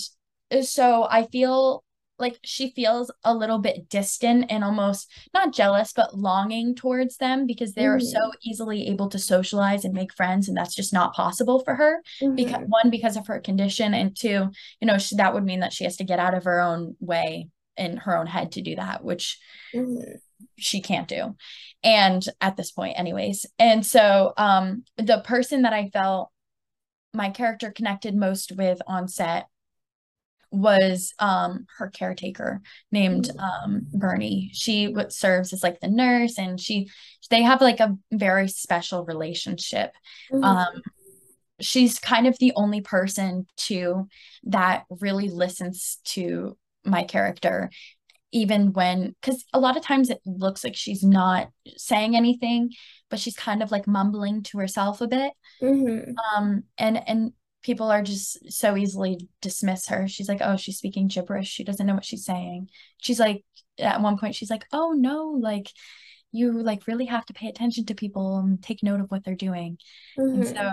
so 0.62 1.08
I 1.10 1.24
feel 1.28 1.84
like 2.18 2.40
she 2.46 2.72
feels 2.72 3.12
a 3.26 3.34
little 3.36 3.60
bit 3.60 3.90
distant 3.90 4.46
and 4.50 4.64
almost 4.64 5.12
not 5.34 5.54
jealous, 5.54 5.92
but 5.94 6.18
longing 6.18 6.74
towards 6.74 7.18
them 7.18 7.46
because 7.46 7.74
they're 7.74 8.00
so 8.00 8.18
Mm-hmm. 8.20 8.50
easily 8.50 8.88
able 8.88 9.10
to 9.10 9.20
socialize 9.20 9.84
and 9.84 9.94
make 9.94 10.14
friends. 10.14 10.48
And 10.48 10.56
that's 10.56 10.74
just 10.76 10.94
not 10.94 11.14
possible 11.14 11.60
for 11.60 11.76
her 11.76 12.02
because 12.36 12.56
Mm-hmm. 12.56 12.70
one, 12.70 12.90
because 12.90 13.18
of 13.18 13.28
her 13.28 13.42
condition, 13.42 13.94
and 13.94 14.16
two, 14.16 14.50
you 14.80 14.88
know, 14.88 14.98
she, 14.98 15.18
that 15.18 15.34
would 15.34 15.44
mean 15.44 15.60
that 15.60 15.74
she 15.74 15.84
has 15.84 15.98
to 15.98 16.06
get 16.06 16.20
out 16.20 16.34
of 16.34 16.46
her 16.46 16.62
own 16.62 16.96
way 17.02 17.50
in 17.78 17.98
her 17.98 18.18
own 18.18 18.28
head 18.28 18.54
to 18.54 18.62
do 18.62 18.76
that, 18.76 19.04
which 19.04 19.40
Mm-hmm. 19.74 20.18
she 20.58 20.82
can't 20.82 21.08
do. 21.08 21.36
And 21.84 22.26
at 22.42 22.56
this 22.58 22.72
point, 22.72 22.98
anyways. 23.00 23.46
And 23.60 23.86
so 23.86 24.34
um 24.38 24.84
the 24.98 25.20
person 25.26 25.64
that 25.64 25.74
I 25.74 25.90
felt 25.90 26.30
my 27.14 27.30
character 27.30 27.72
connected 27.72 28.16
most 28.16 28.52
with 28.52 28.82
on 28.88 29.08
set 29.08 29.48
was 30.52 31.14
um 31.20 31.66
her 31.78 31.90
caretaker 31.90 32.62
named 32.92 33.30
um 33.40 33.88
Bernie. 33.94 34.52
She 34.54 34.86
w- 34.88 35.10
serves 35.10 35.52
as 35.54 35.64
like 35.64 35.80
the 35.82 35.90
nurse 35.90 36.38
and 36.38 36.60
she 36.60 36.90
they 37.30 37.42
have 37.42 37.62
like 37.62 37.80
a 37.80 37.98
very 38.12 38.48
special 38.48 39.04
relationship. 39.06 39.92
Mm-hmm. 40.32 40.44
Um 40.44 40.82
she's 41.62 42.00
kind 42.00 42.28
of 42.28 42.38
the 42.40 42.54
only 42.56 42.82
person 42.82 43.46
too 43.58 44.08
that 44.44 44.84
really 44.90 45.30
listens 45.30 46.00
to 46.04 46.58
my 46.86 47.04
character 47.04 47.70
even 48.32 48.74
when 48.74 49.16
because 49.22 49.46
a 49.54 49.60
lot 49.60 49.78
of 49.78 49.84
times 49.84 50.10
it 50.10 50.20
looks 50.26 50.64
like 50.64 50.76
she's 50.76 51.04
not 51.04 51.48
saying 51.78 52.16
anything 52.16 52.70
but 53.10 53.20
she's 53.20 53.36
kind 53.36 53.64
of 53.64 53.72
like 53.72 53.88
mumbling 53.88 54.44
to 54.44 54.58
herself 54.58 55.00
a 55.00 55.08
bit. 55.08 55.32
Mm-hmm. 55.62 56.12
um 56.36 56.64
and 56.78 57.08
and 57.08 57.34
people 57.64 57.90
are 57.90 58.04
just 58.04 58.52
so 58.52 58.76
easily 58.76 59.28
dismiss 59.42 59.88
her. 59.88 60.08
She's 60.08 60.28
like 60.28 60.42
oh 60.42 60.58
she's 60.58 60.78
speaking 60.78 61.08
gibberish. 61.08 61.48
She 61.48 61.64
doesn't 61.64 61.86
know 61.86 61.94
what 61.94 62.06
she's 62.06 62.26
saying. 62.26 62.70
She's 63.02 63.20
like 63.20 63.44
at 63.80 64.02
one 64.02 64.18
point 64.18 64.36
she's 64.36 64.50
like 64.50 64.66
oh 64.74 64.92
no 64.92 65.38
like 65.42 65.70
you 66.32 66.52
like 66.52 66.88
really 66.88 67.06
have 67.06 67.26
to 67.26 67.34
pay 67.34 67.48
attention 67.48 67.86
to 67.86 67.96
people 67.96 68.40
and 68.40 68.62
take 68.62 68.84
note 68.84 69.00
of 69.00 69.10
what 69.10 69.24
they're 69.24 69.36
doing. 69.36 69.78
Mm-hmm. 70.20 70.44
so 70.44 70.72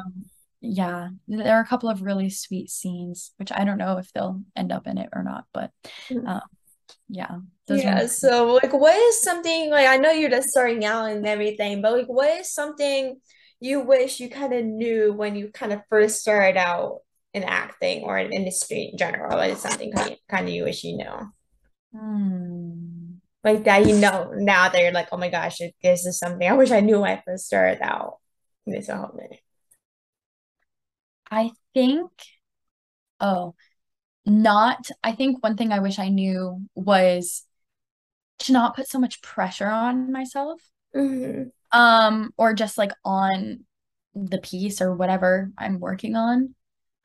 yeah 0.63 1.09
there 1.29 1.57
are 1.57 1.61
a 1.61 1.67
couple 1.67 1.89
of 1.89 2.03
really 2.03 2.31
sweet 2.31 2.71
scenes 2.71 3.33
which 3.37 3.53
i 3.53 3.65
don't 3.65 3.79
know 3.79 3.99
if 3.99 4.11
they'll 4.13 4.41
end 4.57 4.73
up 4.73 4.87
in 4.87 4.97
it 4.97 5.09
or 5.13 5.23
not 5.23 5.45
but 5.53 5.71
um 6.27 6.41
yeah 7.09 7.39
those 7.67 7.83
Yeah, 7.83 8.07
so 8.07 8.55
like 8.63 8.73
what 8.73 8.97
is 8.97 9.23
something 9.23 9.71
like 9.71 9.87
I 9.87 9.97
know 9.97 10.11
you're 10.11 10.31
just 10.31 10.51
starting 10.51 10.85
out 10.85 11.11
and 11.11 11.27
everything, 11.27 11.83
but 11.83 11.93
like 11.93 12.07
what 12.07 12.41
is 12.41 12.53
something 12.53 13.21
you 13.61 13.81
wish 13.81 14.21
you 14.21 14.29
kind 14.29 14.53
of 14.53 14.65
knew 14.65 15.13
when 15.13 15.37
you 15.37 15.51
kind 15.53 15.73
of 15.73 15.83
first 15.89 16.21
started 16.21 16.59
out 16.59 17.01
in 17.35 17.45
acting 17.45 18.03
or 18.03 18.19
in 18.19 18.33
industry 18.33 18.91
in 18.93 18.99
general? 18.99 19.37
What 19.37 19.51
is 19.51 19.61
something 19.61 19.93
kind 19.93 20.49
of, 20.49 20.49
you 20.49 20.65
wish 20.65 20.85
you 20.85 20.97
knew? 20.97 21.99
Hmm. 21.99 23.13
Like 23.45 23.65
that 23.65 23.87
you 23.87 23.97
know 23.99 24.33
now 24.35 24.69
that 24.69 24.81
you're 24.81 24.93
like, 24.93 25.09
oh 25.13 25.17
my 25.17 25.29
gosh, 25.29 25.59
this 25.83 26.07
is 26.07 26.19
something 26.19 26.49
I 26.49 26.55
wish 26.55 26.71
I 26.71 26.81
knew 26.81 27.01
when 27.01 27.19
I 27.19 27.23
first 27.25 27.47
started 27.47 27.81
out 27.83 28.19
in 28.67 28.73
this 28.73 28.89
whole 28.89 29.09
thing. 29.17 29.39
I 31.33 31.51
think 31.75 32.11
oh 33.21 33.55
not 34.27 34.91
i 35.05 35.13
think 35.13 35.43
one 35.43 35.57
thing 35.57 35.73
i 35.73 35.81
wish 35.81 35.99
i 35.99 36.09
knew 36.09 36.61
was 36.75 37.45
to 38.41 38.53
not 38.53 38.77
put 38.77 38.89
so 38.89 38.99
much 38.99 39.23
pressure 39.23 39.69
on 39.69 40.13
myself 40.13 40.61
Mm-hmm. 40.95 41.49
um 41.73 42.33
or 42.37 42.53
just 42.55 42.77
like 42.79 42.93
on 43.05 43.61
the 44.15 44.39
piece 44.39 44.81
or 44.83 44.95
whatever 44.95 45.51
i'm 45.57 45.81
working 45.81 46.17
on 46.17 46.55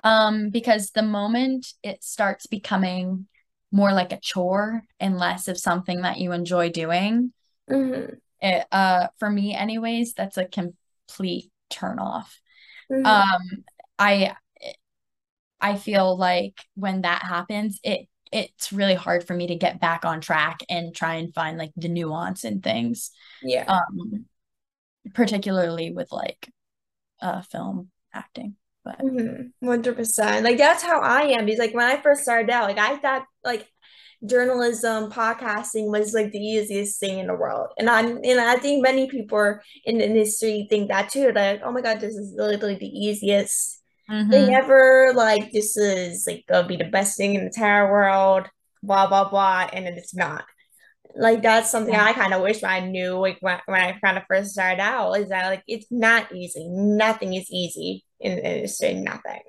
um 0.03 0.49
because 0.49 0.91
the 0.91 1.01
moment 1.03 1.73
it 1.83 2.03
starts 2.03 2.47
becoming 2.47 3.27
more 3.71 3.93
like 3.93 4.11
a 4.11 4.19
chore 4.19 4.83
and 4.99 5.17
less 5.17 5.47
of 5.47 5.57
something 5.57 6.01
that 6.01 6.17
you 6.17 6.31
enjoy 6.33 6.69
doing 6.69 7.31
Mm-hmm. 7.69 8.15
it 8.41 8.65
uh 8.71 9.07
for 9.19 9.29
me 9.29 9.53
anyways 9.55 10.13
that's 10.13 10.37
a 10.37 10.45
complete 10.45 11.49
turn 11.69 11.99
off. 11.99 12.39
Mm-hmm. 12.91 13.05
Um, 13.05 13.63
I 13.99 14.35
I 15.59 15.75
feel 15.75 16.17
like 16.17 16.61
when 16.75 17.01
that 17.01 17.23
happens, 17.23 17.79
it 17.83 18.07
it's 18.31 18.73
really 18.73 18.95
hard 18.95 19.25
for 19.25 19.33
me 19.33 19.47
to 19.47 19.55
get 19.55 19.79
back 19.79 20.05
on 20.05 20.21
track 20.21 20.59
and 20.69 20.93
try 20.93 21.15
and 21.15 21.33
find 21.33 21.57
like 21.57 21.71
the 21.75 21.87
nuance 21.87 22.43
in 22.43 22.61
things. 22.61 23.11
Yeah. 23.41 23.65
Um, 23.65 24.25
particularly 25.13 25.91
with 25.91 26.11
like 26.11 26.49
uh 27.21 27.41
film 27.41 27.89
acting. 28.13 28.55
But 28.83 29.01
100 29.01 29.51
mm-hmm. 29.63 29.93
percent. 29.93 30.45
Like 30.45 30.57
that's 30.57 30.83
how 30.83 31.01
I 31.01 31.23
am. 31.23 31.45
Because 31.45 31.59
like 31.59 31.73
when 31.73 31.85
I 31.85 32.01
first 32.01 32.23
started 32.23 32.49
out, 32.49 32.69
like 32.69 32.77
I 32.77 32.97
thought 32.97 33.25
like 33.43 33.67
journalism, 34.25 35.11
podcasting 35.11 35.89
was 35.91 36.13
like 36.13 36.31
the 36.31 36.39
easiest 36.39 36.99
thing 36.99 37.19
in 37.19 37.27
the 37.27 37.35
world. 37.35 37.69
And 37.77 37.89
I 37.89 38.01
and 38.01 38.39
I 38.39 38.57
think 38.57 38.83
many 38.83 39.09
people 39.09 39.59
in 39.85 39.97
the 39.97 40.05
industry 40.05 40.67
think 40.69 40.89
that 40.89 41.09
too. 41.09 41.31
Like, 41.33 41.61
oh 41.63 41.71
my 41.71 41.81
god, 41.81 41.99
this 41.99 42.15
is 42.15 42.33
literally 42.37 42.75
the 42.75 42.87
easiest 42.87 43.76
mm-hmm. 44.09 44.29
thing 44.29 44.53
ever. 44.53 45.13
Like 45.15 45.51
this 45.51 45.77
is 45.77 46.25
like 46.27 46.45
gonna 46.47 46.67
be 46.67 46.77
the 46.77 46.85
best 46.85 47.17
thing 47.17 47.35
in 47.35 47.41
the 47.41 47.47
entire 47.47 47.91
world. 47.91 48.47
Blah 48.83 49.07
blah 49.07 49.29
blah, 49.29 49.69
and 49.73 49.85
then 49.85 49.93
it's 49.93 50.15
not. 50.15 50.45
Like 51.15 51.41
that's 51.41 51.71
something 51.71 51.93
yeah. 51.93 52.05
I 52.05 52.13
kind 52.13 52.33
of 52.33 52.41
wish 52.41 52.63
I 52.63 52.81
knew. 52.81 53.13
Like 53.13 53.37
when, 53.41 53.59
when 53.65 53.81
I 53.81 53.99
kind 54.03 54.17
of 54.17 54.23
first 54.27 54.51
started 54.51 54.81
out, 54.81 55.13
is 55.13 55.29
that 55.29 55.47
like 55.47 55.63
it's 55.67 55.87
not 55.89 56.33
easy. 56.33 56.67
Nothing 56.69 57.33
is 57.33 57.49
easy 57.51 58.05
in 58.19 58.35
the 58.35 58.55
industry. 58.55 58.93
Nothing. 58.93 59.41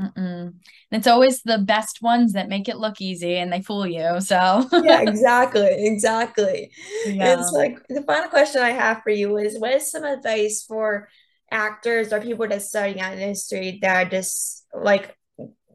Mm-mm. 0.00 0.54
It's 0.90 1.06
always 1.06 1.42
the 1.42 1.58
best 1.58 2.02
ones 2.02 2.32
that 2.32 2.48
make 2.48 2.68
it 2.68 2.78
look 2.78 3.00
easy 3.00 3.36
and 3.36 3.52
they 3.52 3.62
fool 3.62 3.86
you. 3.86 4.20
So 4.20 4.68
yeah, 4.82 5.02
exactly, 5.06 5.68
exactly. 5.70 6.72
Yeah. 7.06 7.38
It's 7.38 7.52
like 7.52 7.78
the 7.88 8.02
final 8.02 8.28
question 8.28 8.62
I 8.62 8.70
have 8.70 9.02
for 9.02 9.10
you 9.10 9.36
is: 9.36 9.58
What 9.58 9.72
is 9.72 9.90
some 9.90 10.04
advice 10.04 10.64
for 10.66 11.08
actors 11.54 12.12
or 12.12 12.20
people 12.20 12.46
that's 12.48 12.68
starting 12.68 13.00
out 13.00 13.12
in 13.12 13.18
the 13.18 13.24
industry 13.24 13.78
that 13.80 14.06
are 14.06 14.10
just 14.10 14.66
like 14.74 15.16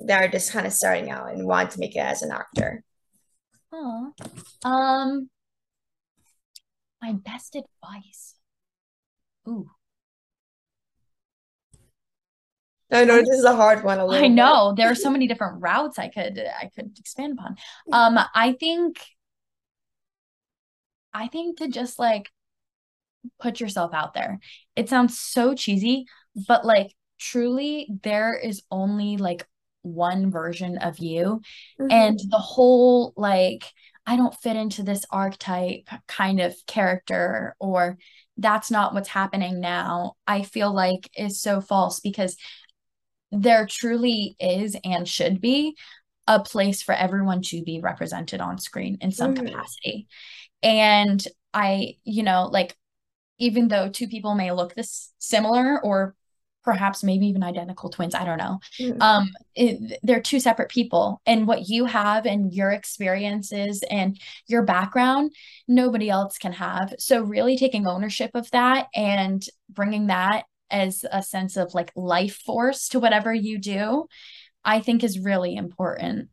that 0.01 0.23
are 0.23 0.27
just 0.27 0.51
kind 0.51 0.67
of 0.67 0.73
starting 0.73 1.09
out 1.09 1.31
and 1.31 1.47
want 1.47 1.71
to 1.71 1.79
make 1.79 1.95
it 1.95 1.99
as 1.99 2.21
an 2.21 2.31
actor? 2.31 2.83
Oh, 3.71 4.13
um, 4.63 5.29
my 7.01 7.13
best 7.13 7.55
advice. 7.55 8.35
Ooh. 9.47 9.69
I 12.91 13.05
know 13.05 13.19
this 13.19 13.29
is 13.29 13.45
a 13.45 13.55
hard 13.55 13.83
one. 13.83 13.99
I 13.99 14.27
know 14.27 14.73
there 14.75 14.89
are 14.89 14.95
so 14.95 15.11
many 15.11 15.27
different 15.27 15.61
routes 15.61 15.99
I 15.99 16.07
could 16.07 16.39
I 16.39 16.71
could 16.75 16.97
expand 16.97 17.37
upon. 17.37 17.55
Um, 17.91 18.19
I 18.33 18.53
think 18.53 18.99
I 21.13 21.27
think 21.27 21.59
to 21.59 21.67
just 21.67 21.99
like 21.99 22.31
put 23.39 23.59
yourself 23.59 23.93
out 23.93 24.13
there. 24.13 24.39
It 24.75 24.89
sounds 24.89 25.19
so 25.19 25.53
cheesy, 25.53 26.05
but 26.47 26.65
like 26.65 26.93
truly 27.19 27.87
there 28.03 28.33
is 28.33 28.63
only 28.71 29.17
like 29.17 29.45
one 29.81 30.31
version 30.31 30.77
of 30.77 30.99
you 30.99 31.41
mm-hmm. 31.79 31.91
and 31.91 32.19
the 32.29 32.37
whole 32.37 33.13
like 33.15 33.65
I 34.05 34.15
don't 34.15 34.33
fit 34.33 34.55
into 34.55 34.83
this 34.83 35.05
archetype 35.11 35.87
kind 36.07 36.39
of 36.39 36.55
character 36.65 37.55
or 37.59 37.97
that's 38.37 38.71
not 38.71 38.93
what's 38.93 39.09
happening 39.09 39.59
now. 39.59 40.13
I 40.25 40.43
feel 40.43 40.73
like 40.73 41.09
is 41.15 41.41
so 41.41 41.61
false 41.61 41.99
because 41.99 42.35
there 43.31 43.67
truly 43.67 44.35
is 44.39 44.75
and 44.83 45.07
should 45.07 45.39
be 45.39 45.75
a 46.25 46.39
place 46.39 46.81
for 46.81 46.93
everyone 46.93 47.41
to 47.41 47.63
be 47.63 47.81
represented 47.81 48.41
on 48.41 48.57
screen 48.57 48.97
in 49.01 49.11
some 49.11 49.35
mm-hmm. 49.35 49.47
capacity. 49.47 50.07
And 50.63 51.23
I, 51.53 51.95
you 52.03 52.23
know, 52.23 52.49
like 52.51 52.75
even 53.39 53.67
though 53.67 53.89
two 53.89 54.07
people 54.07 54.35
may 54.35 54.51
look 54.51 54.75
this 54.75 55.11
similar 55.17 55.81
or 55.83 56.15
perhaps 56.63 57.03
maybe 57.03 57.25
even 57.27 57.41
identical 57.41 57.89
twins 57.89 58.13
i 58.13 58.25
don't 58.25 58.37
know 58.37 58.59
mm-hmm. 58.79 59.01
um 59.01 59.29
it, 59.55 59.99
they're 60.03 60.21
two 60.21 60.39
separate 60.39 60.69
people 60.69 61.21
and 61.25 61.47
what 61.47 61.69
you 61.69 61.85
have 61.85 62.25
and 62.25 62.53
your 62.53 62.69
experiences 62.69 63.81
and 63.89 64.19
your 64.47 64.61
background 64.63 65.31
nobody 65.67 66.09
else 66.09 66.37
can 66.37 66.51
have 66.51 66.93
so 66.99 67.21
really 67.21 67.57
taking 67.57 67.87
ownership 67.87 68.31
of 68.33 68.51
that 68.51 68.87
and 68.93 69.45
bringing 69.69 70.07
that 70.07 70.43
as 70.71 71.05
a 71.11 71.21
sense 71.21 71.57
of 71.57 71.73
like 71.73 71.91
life 71.95 72.35
force 72.45 72.89
to 72.89 72.99
whatever 72.99 73.33
you 73.33 73.57
do, 73.57 74.07
I 74.63 74.81
think 74.81 75.03
is 75.03 75.19
really 75.19 75.55
important. 75.55 76.29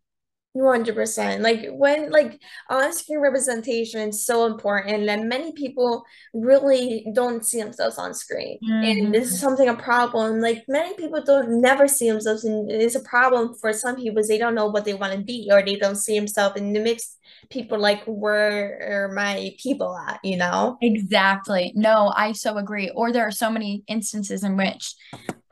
100% 0.63 1.41
like 1.41 1.69
when 1.71 2.11
like 2.11 2.41
on-screen 2.71 3.21
representation 3.21 4.09
is 4.09 4.25
so 4.25 4.47
important 4.47 5.07
that 5.07 5.23
many 5.23 5.53
people 5.53 6.05
really 6.33 7.07
don't 7.15 7.45
see 7.45 7.61
themselves 7.61 7.99
on 7.99 8.15
screen. 8.15 8.59
Mm-hmm. 8.63 8.85
and 8.85 9.15
this 9.15 9.33
is 9.33 9.41
something 9.41 9.69
a 9.69 9.75
problem. 9.75 10.41
Like 10.41 10.65
many 10.69 10.95
people 10.95 11.23
don't 11.25 11.61
never 11.61 11.89
see 11.89 12.11
themselves 12.11 12.45
and 12.45 12.71
it's 12.71 12.95
a 12.95 13.01
problem 13.01 13.55
for 13.55 13.73
some 13.73 13.97
people. 13.97 14.23
They 14.27 14.39
don't 14.39 14.55
know 14.55 14.67
what 14.67 14.85
they 14.85 14.95
want 14.95 15.13
to 15.13 15.21
be 15.21 15.49
or 15.53 15.63
they 15.63 15.77
don't 15.77 15.97
see 15.97 16.19
themselves 16.19 16.57
in 16.57 16.73
the 16.73 16.81
mix 16.81 17.17
people 17.51 17.79
like 17.79 18.03
where 18.07 19.07
are 19.07 19.13
my 19.13 19.55
people 19.63 19.97
at 19.97 20.21
you 20.23 20.37
know? 20.37 20.79
Exactly. 20.83 21.73
No 21.75 22.13
i 22.17 22.33
so 22.33 22.57
agree. 22.57 22.91
Or 22.95 23.13
there 23.13 23.27
are 23.27 23.33
so 23.33 23.51
many 23.51 23.85
instances 23.89 24.45
in 24.45 24.57
which 24.57 24.95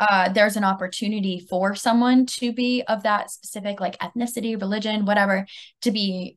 uh, 0.01 0.29
there's 0.33 0.57
an 0.57 0.65
opportunity 0.65 1.47
for 1.49 1.75
someone 1.75 2.27
to 2.27 2.53
be 2.53 2.83
of 2.89 3.03
that 3.03 3.31
specific 3.31 3.81
like 3.81 3.99
ethnicity 3.99 4.61
religion 4.61 5.05
whatever 5.05 5.47
to 5.83 5.91
be 5.91 6.37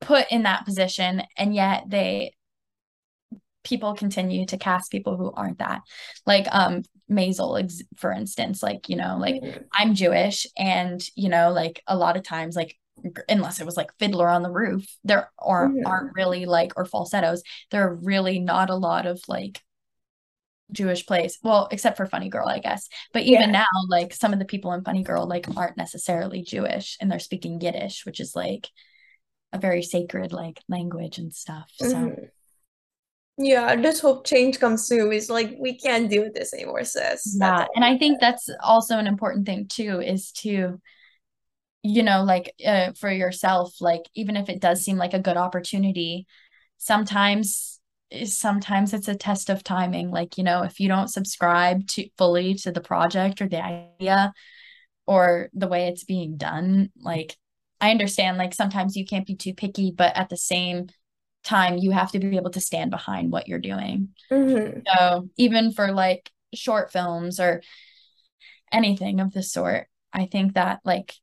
put 0.00 0.26
in 0.30 0.42
that 0.42 0.64
position 0.64 1.22
and 1.36 1.54
yet 1.54 1.84
they 1.88 2.32
people 3.64 3.94
continue 3.94 4.44
to 4.44 4.58
cast 4.58 4.90
people 4.90 5.16
who 5.16 5.30
aren't 5.32 5.58
that 5.58 5.80
like 6.26 6.46
um 6.50 6.82
Maisel 7.10 7.70
for 7.96 8.10
instance 8.10 8.62
like 8.62 8.88
you 8.88 8.96
know 8.96 9.16
like 9.18 9.36
mm-hmm. 9.36 9.62
I'm 9.72 9.94
Jewish 9.94 10.46
and 10.56 11.02
you 11.14 11.28
know 11.28 11.52
like 11.52 11.82
a 11.86 11.96
lot 11.96 12.16
of 12.16 12.22
times 12.22 12.56
like 12.56 12.76
unless 13.28 13.60
it 13.60 13.66
was 13.66 13.76
like 13.76 13.90
fiddler 13.98 14.28
on 14.28 14.42
the 14.42 14.50
roof 14.50 14.86
there 15.04 15.30
are 15.38 15.68
mm-hmm. 15.68 15.86
aren't 15.86 16.14
really 16.14 16.46
like 16.46 16.72
or 16.76 16.84
falsettos 16.84 17.42
there 17.70 17.86
are 17.86 17.94
really 17.94 18.38
not 18.38 18.70
a 18.70 18.74
lot 18.74 19.06
of 19.06 19.20
like 19.28 19.60
jewish 20.72 21.06
plays 21.06 21.38
well 21.42 21.68
except 21.70 21.96
for 21.96 22.06
funny 22.06 22.28
girl 22.28 22.48
i 22.48 22.58
guess. 22.58 22.88
But 23.12 23.22
even 23.22 23.50
yeah. 23.50 23.62
now 23.62 23.66
like 23.88 24.12
some 24.12 24.32
of 24.32 24.38
the 24.38 24.44
people 24.44 24.72
in 24.72 24.84
funny 24.84 25.02
girl 25.02 25.26
like 25.26 25.46
aren't 25.56 25.76
necessarily 25.76 26.42
jewish 26.42 26.96
and 27.00 27.10
they're 27.10 27.18
speaking 27.18 27.60
yiddish 27.60 28.04
which 28.06 28.20
is 28.20 28.34
like 28.34 28.68
a 29.52 29.58
very 29.58 29.82
sacred 29.82 30.32
like 30.32 30.60
language 30.68 31.18
and 31.18 31.32
stuff 31.34 31.70
so. 31.74 31.86
Mm-hmm. 31.86 32.24
yeah 33.44 33.66
i 33.66 33.76
just 33.76 34.02
hope 34.02 34.26
change 34.26 34.58
comes 34.58 34.86
soon. 34.86 35.12
It's 35.12 35.28
like 35.28 35.56
we 35.60 35.78
can't 35.78 36.10
do 36.10 36.30
this 36.34 36.54
anymore 36.54 36.84
sis. 36.84 37.36
Yeah 37.38 37.66
and 37.74 37.84
i 37.84 37.98
think 37.98 38.20
that's 38.20 38.48
also 38.60 38.98
an 38.98 39.06
important 39.06 39.46
thing 39.46 39.66
too 39.68 40.00
is 40.00 40.32
to 40.42 40.80
you 41.82 42.02
know 42.02 42.22
like 42.22 42.54
uh, 42.64 42.92
for 42.98 43.10
yourself 43.10 43.74
like 43.80 44.02
even 44.14 44.36
if 44.36 44.48
it 44.48 44.60
does 44.60 44.84
seem 44.84 44.96
like 44.96 45.14
a 45.14 45.18
good 45.18 45.36
opportunity 45.36 46.26
sometimes 46.78 47.80
sometimes 48.24 48.92
it's 48.92 49.08
a 49.08 49.14
test 49.14 49.50
of 49.50 49.64
timing 49.64 50.10
like 50.10 50.36
you 50.38 50.44
know 50.44 50.62
if 50.62 50.80
you 50.80 50.88
don't 50.88 51.08
subscribe 51.08 51.86
to 51.86 52.08
fully 52.18 52.54
to 52.54 52.70
the 52.70 52.80
project 52.80 53.40
or 53.40 53.48
the 53.48 53.62
idea 53.62 54.32
or 55.06 55.48
the 55.52 55.68
way 55.68 55.88
it's 55.88 56.04
being 56.04 56.36
done 56.36 56.90
like 57.00 57.36
i 57.80 57.90
understand 57.90 58.38
like 58.38 58.54
sometimes 58.54 58.96
you 58.96 59.04
can't 59.04 59.26
be 59.26 59.36
too 59.36 59.54
picky 59.54 59.90
but 59.90 60.16
at 60.16 60.28
the 60.28 60.36
same 60.36 60.86
time 61.44 61.78
you 61.78 61.90
have 61.90 62.12
to 62.12 62.18
be 62.18 62.36
able 62.36 62.50
to 62.50 62.60
stand 62.60 62.90
behind 62.90 63.32
what 63.32 63.48
you're 63.48 63.58
doing 63.58 64.08
mm-hmm. 64.30 64.80
so 64.86 65.28
even 65.36 65.72
for 65.72 65.92
like 65.92 66.30
short 66.54 66.92
films 66.92 67.40
or 67.40 67.62
anything 68.70 69.20
of 69.20 69.32
the 69.32 69.42
sort 69.42 69.86
i 70.12 70.26
think 70.26 70.54
that 70.54 70.80
like 70.84 71.14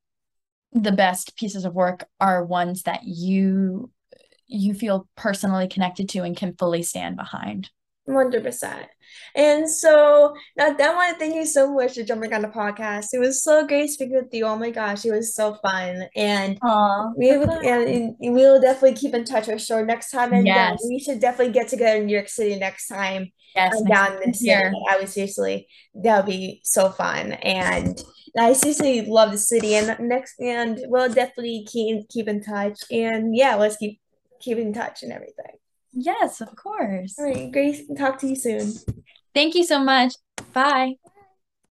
the 0.73 0.91
best 0.91 1.35
pieces 1.35 1.65
of 1.65 1.73
work 1.73 2.05
are 2.19 2.45
ones 2.45 2.83
that 2.83 3.03
you 3.03 3.89
you 4.49 4.73
feel 4.73 5.07
personally 5.15 5.67
connected 5.67 6.09
to 6.09 6.19
and 6.23 6.35
can 6.35 6.55
fully 6.57 6.83
stand 6.83 7.15
behind. 7.15 7.69
100%. 8.09 8.85
And 9.35 9.69
so, 9.69 10.33
now 10.57 10.75
I 10.79 10.95
want 10.95 11.13
to 11.13 11.19
thank 11.19 11.35
you 11.35 11.45
so 11.45 11.71
much 11.71 11.93
for 11.93 12.03
jumping 12.03 12.33
on 12.33 12.41
the 12.41 12.47
podcast. 12.47 13.07
It 13.13 13.19
was 13.19 13.43
so 13.43 13.65
great 13.65 13.89
speaking 13.89 14.15
with 14.15 14.33
you. 14.33 14.45
Oh 14.45 14.55
my 14.55 14.71
gosh, 14.71 15.05
it 15.05 15.11
was 15.11 15.35
so 15.35 15.55
fun. 15.61 16.05
And 16.15 16.59
Aww, 16.61 17.13
we 17.15 17.37
will, 17.37 17.51
and 17.51 18.15
we 18.19 18.29
will 18.29 18.59
definitely 18.59 18.97
keep 18.97 19.13
in 19.13 19.25
touch 19.25 19.45
for 19.45 19.59
sure 19.59 19.85
next 19.85 20.09
time. 20.09 20.33
And 20.33 20.47
yes. 20.47 20.79
we 20.87 20.99
should 20.99 21.19
definitely 21.19 21.53
get 21.53 21.67
together 21.67 21.99
in 21.99 22.07
New 22.07 22.13
York 22.15 22.29
City 22.29 22.55
next 22.57 22.87
time. 22.87 23.31
Yes, 23.55 23.75
um, 23.75 23.85
down 23.85 24.19
the 24.23 24.33
city. 24.33 24.71
I 24.89 24.97
would 24.97 25.09
seriously, 25.09 25.67
that 25.95 26.17
would 26.17 26.31
be 26.31 26.61
so 26.63 26.89
fun. 26.89 27.33
And 27.33 28.01
I 28.37 28.53
seriously 28.53 29.05
love 29.05 29.31
the 29.31 29.37
city. 29.37 29.75
And 29.75 29.95
next, 30.07 30.35
and 30.39 30.79
we'll 30.85 31.11
definitely 31.11 31.67
keep 31.69 32.09
keep 32.09 32.27
in 32.27 32.43
touch. 32.43 32.79
And 32.91 33.35
yeah, 33.35 33.55
let's 33.55 33.77
keep 33.77 33.99
keep 34.39 34.57
in 34.57 34.73
touch 34.73 35.03
and 35.03 35.11
everything. 35.11 35.57
Yes, 35.91 36.41
of 36.41 36.55
course. 36.55 37.15
All 37.17 37.25
right, 37.25 37.51
Grace, 37.51 37.81
talk 37.97 38.19
to 38.19 38.27
you 38.27 38.35
soon. 38.35 38.73
Thank 39.33 39.55
you 39.55 39.63
so 39.63 39.79
much. 39.79 40.13
Bye. 40.53 40.95